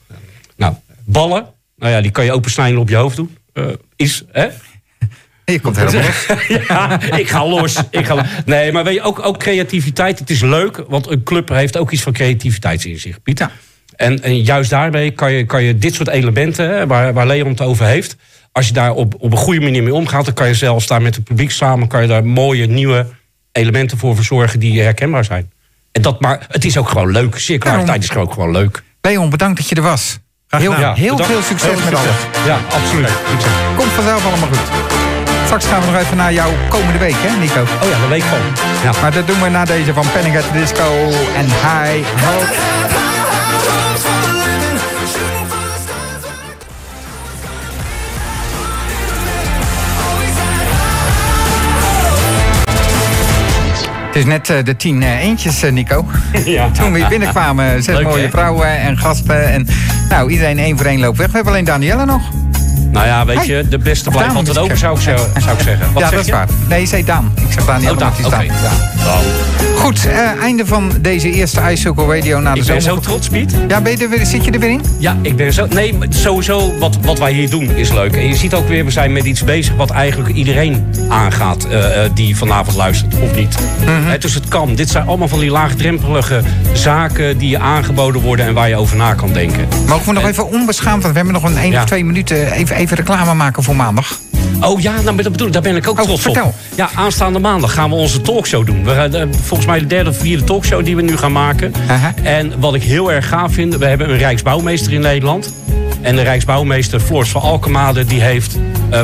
[0.58, 0.74] Nou,
[1.06, 1.46] ballen.
[1.78, 3.38] Nou ja, die kan je opensnijden op je hoofd doen.
[3.54, 3.64] Eh,
[3.96, 4.48] is, hè?
[5.46, 6.26] Je komt helemaal los.
[6.68, 7.76] ja, ik ga los.
[7.92, 8.26] Ik ga los.
[8.46, 10.20] Nee, maar weet je, ook, ook creativiteit.
[10.20, 13.40] Het is leuk, want een club heeft ook iets van creativiteit in zich, Piet.
[13.40, 13.52] Ja.
[14.00, 17.50] En, en juist daarmee kan je, kan je dit soort elementen, hè, waar, waar Leon
[17.50, 18.16] het over heeft...
[18.52, 20.26] als je daar op, op een goede manier mee omgaat...
[20.26, 21.88] dan kan je zelfs daar met het publiek samen...
[21.88, 23.06] kan je daar mooie, nieuwe
[23.52, 25.52] elementen voor verzorgen die herkenbaar zijn.
[25.92, 27.38] En dat, maar het is ook gewoon leuk.
[27.38, 28.84] Circulariteit is gewoon, gewoon leuk.
[29.02, 30.20] Leon, bedankt dat je er was.
[30.48, 30.74] Heel,
[31.18, 32.16] veel succes Heel met alles.
[32.46, 33.10] Ja, absoluut.
[33.30, 33.52] Succes.
[33.76, 34.68] Komt vanzelf allemaal goed.
[35.46, 37.62] Straks gaan we nog even naar jouw komende week, hè, Nico?
[37.62, 38.40] Oh ja, de week van.
[38.84, 39.02] Ja.
[39.02, 43.09] Maar dat doen we na deze van Panic at the Disco en High Hope.
[54.20, 56.06] Is net eh, de tien eh, eentjes, eh, Nico.
[56.46, 56.70] Ja.
[56.72, 58.30] Toen we hier binnenkwamen, zes Leuk, mooie hè?
[58.30, 59.52] vrouwen en gasten.
[59.52, 59.68] En
[60.10, 61.28] nou, iedereen één voor één loopt weg.
[61.28, 62.22] We hebben alleen Danielle nog.
[62.92, 65.64] Nou ja, weet je, de beste blijft altijd ik over, zou ik, zo- zou ik
[65.64, 65.94] zeggen.
[65.94, 66.48] Wat ja, zeg dat is waar.
[66.68, 67.32] Nee, je zei Daan.
[67.36, 68.44] Ik zeg Danielle, Oh, Daan, staat.
[68.44, 69.69] Ja.
[69.80, 73.04] Goed, eh, einde van deze eerste iCircle Radio na de Ik ben zomer.
[73.04, 73.56] zo trots, Piet.
[73.68, 74.82] Ja, ben je er weer, zit je er weer in?
[74.98, 75.66] Ja, ik ben zo.
[75.70, 78.16] Nee, sowieso wat, wat wij hier doen is leuk.
[78.16, 82.04] En je ziet ook weer, we zijn met iets bezig wat eigenlijk iedereen aangaat eh,
[82.06, 83.56] eh, die vanavond luistert of niet.
[83.82, 84.76] Hè, dus het kan.
[84.76, 86.42] Dit zijn allemaal van die laagdrempelige
[86.74, 89.68] zaken die je aangeboden worden en waar je over na kan denken.
[89.88, 91.80] Mogen we nog En- even onbeschaamd, want we hebben nog een één Ja.
[91.82, 94.20] of twee minuten even, even reclame maken voor maandag.
[94.62, 96.46] Oh ja, nou, dat bedoel ik, daar ben ik ook Oh, trots vertel.
[96.46, 96.54] op.
[96.76, 98.84] Ja, aanstaande maandag gaan we onze talkshow doen.
[98.84, 101.74] We gaan, eh, volgens mij de derde of vierde talkshow die we nu gaan maken.
[102.24, 105.54] En wat ik heel erg gaaf vind, we hebben een Rijksbouwmeester in Nederland.
[106.02, 108.58] En de Rijksbouwmeester Floors van Alkemade, die heeft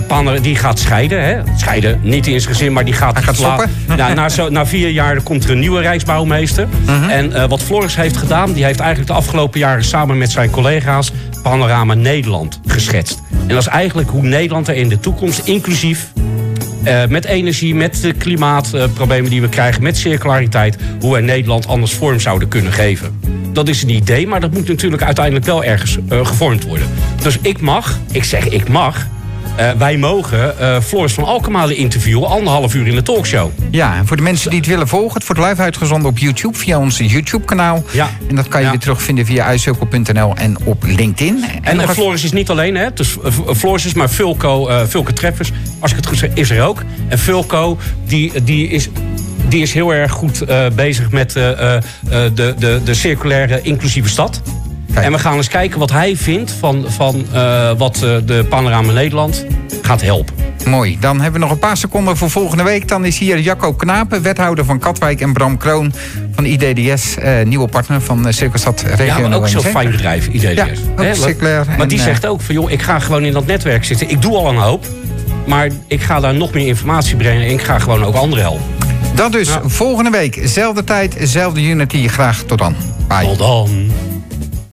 [0.07, 1.23] pannen, die gaat scheiden.
[1.23, 1.41] Hè?
[1.57, 3.13] Scheiden, niet in zijn gezin, maar die gaat...
[3.13, 3.71] Hij gaat stoppen?
[3.97, 6.67] Ja, na, zo, na vier jaar komt er een nieuwe Rijksbouwmeester.
[6.85, 7.09] Mhm.
[7.09, 10.49] En eh, wat Floris heeft gedaan, die heeft eigenlijk de afgelopen jaren samen met zijn
[10.49, 11.11] collega's
[11.43, 13.21] Panorama Nederland geschetst.
[13.41, 16.11] En dat is eigenlijk hoe Nederland er in de toekomst, inclusief
[16.83, 21.93] eh, met energie, met de klimaatproblemen die we krijgen, met circulariteit, hoe wij Nederland anders
[21.93, 23.19] vorm zouden kunnen geven.
[23.53, 26.87] Dat is een idee, maar dat moet natuurlijk uiteindelijk wel ergens gevormd worden.
[27.21, 29.07] Dus ik mag, ik zeg ik mag,
[29.55, 33.51] eh, wij mogen eh Floris van Alkemade interviewen, anderhalf uur in de talkshow.
[33.71, 36.57] Ja, en voor de mensen die het willen volgen, het wordt live uitgezonden op YouTube
[36.57, 37.83] via ons YouTube-kanaal.
[37.91, 38.09] Ja.
[38.29, 38.71] En dat kan je Ja.
[38.71, 41.43] weer terugvinden via icircle.nl en op LinkedIn.
[41.61, 42.93] En, Floris is niet alleen, hè?
[42.93, 46.49] Dus eh, Floris is maar Fulco, eh Fulco Treffers, als ik het goed zeg, is
[46.49, 46.83] er ook.
[47.07, 48.89] En Fulco, die, die is.
[49.47, 50.43] Die is heel erg goed
[50.75, 51.81] bezig met de,
[52.33, 54.41] de, de circulaire inclusieve stad.
[54.95, 55.07] Kijk.
[55.07, 58.91] En we gaan eens kijken wat hij vindt van, van eh, wat eh, de Panorama
[58.91, 59.45] Nederland
[59.81, 60.35] gaat helpen.
[60.65, 60.97] Mooi.
[60.99, 62.87] Dan hebben we nog een paar seconden voor volgende week.
[62.87, 65.21] Dan is hier Jacco Knapen, wethouder van Katwijk...
[65.21, 65.93] en Bram Kroon
[66.31, 70.79] van IDDS, eh, nieuwe partner van Circusstad Regio Ja, maar ook zo'n fijn bedrijf, IDDS.
[70.97, 74.09] Ja, circulair Maar die zegt ook van, joh, ik ga gewoon in dat netwerk zitten.
[74.09, 74.85] Ik doe al een hoop,
[75.45, 77.45] maar ik ga daar nog meer informatie brengen...
[77.45, 78.65] en ik ga gewoon ook anderen helpen.
[79.15, 82.07] Dat dus volgende week, zelfde tijd, zelfde Unity.
[82.07, 82.75] Graag tot dan.
[83.07, 83.25] Bye.
[83.25, 83.91] Tot dan.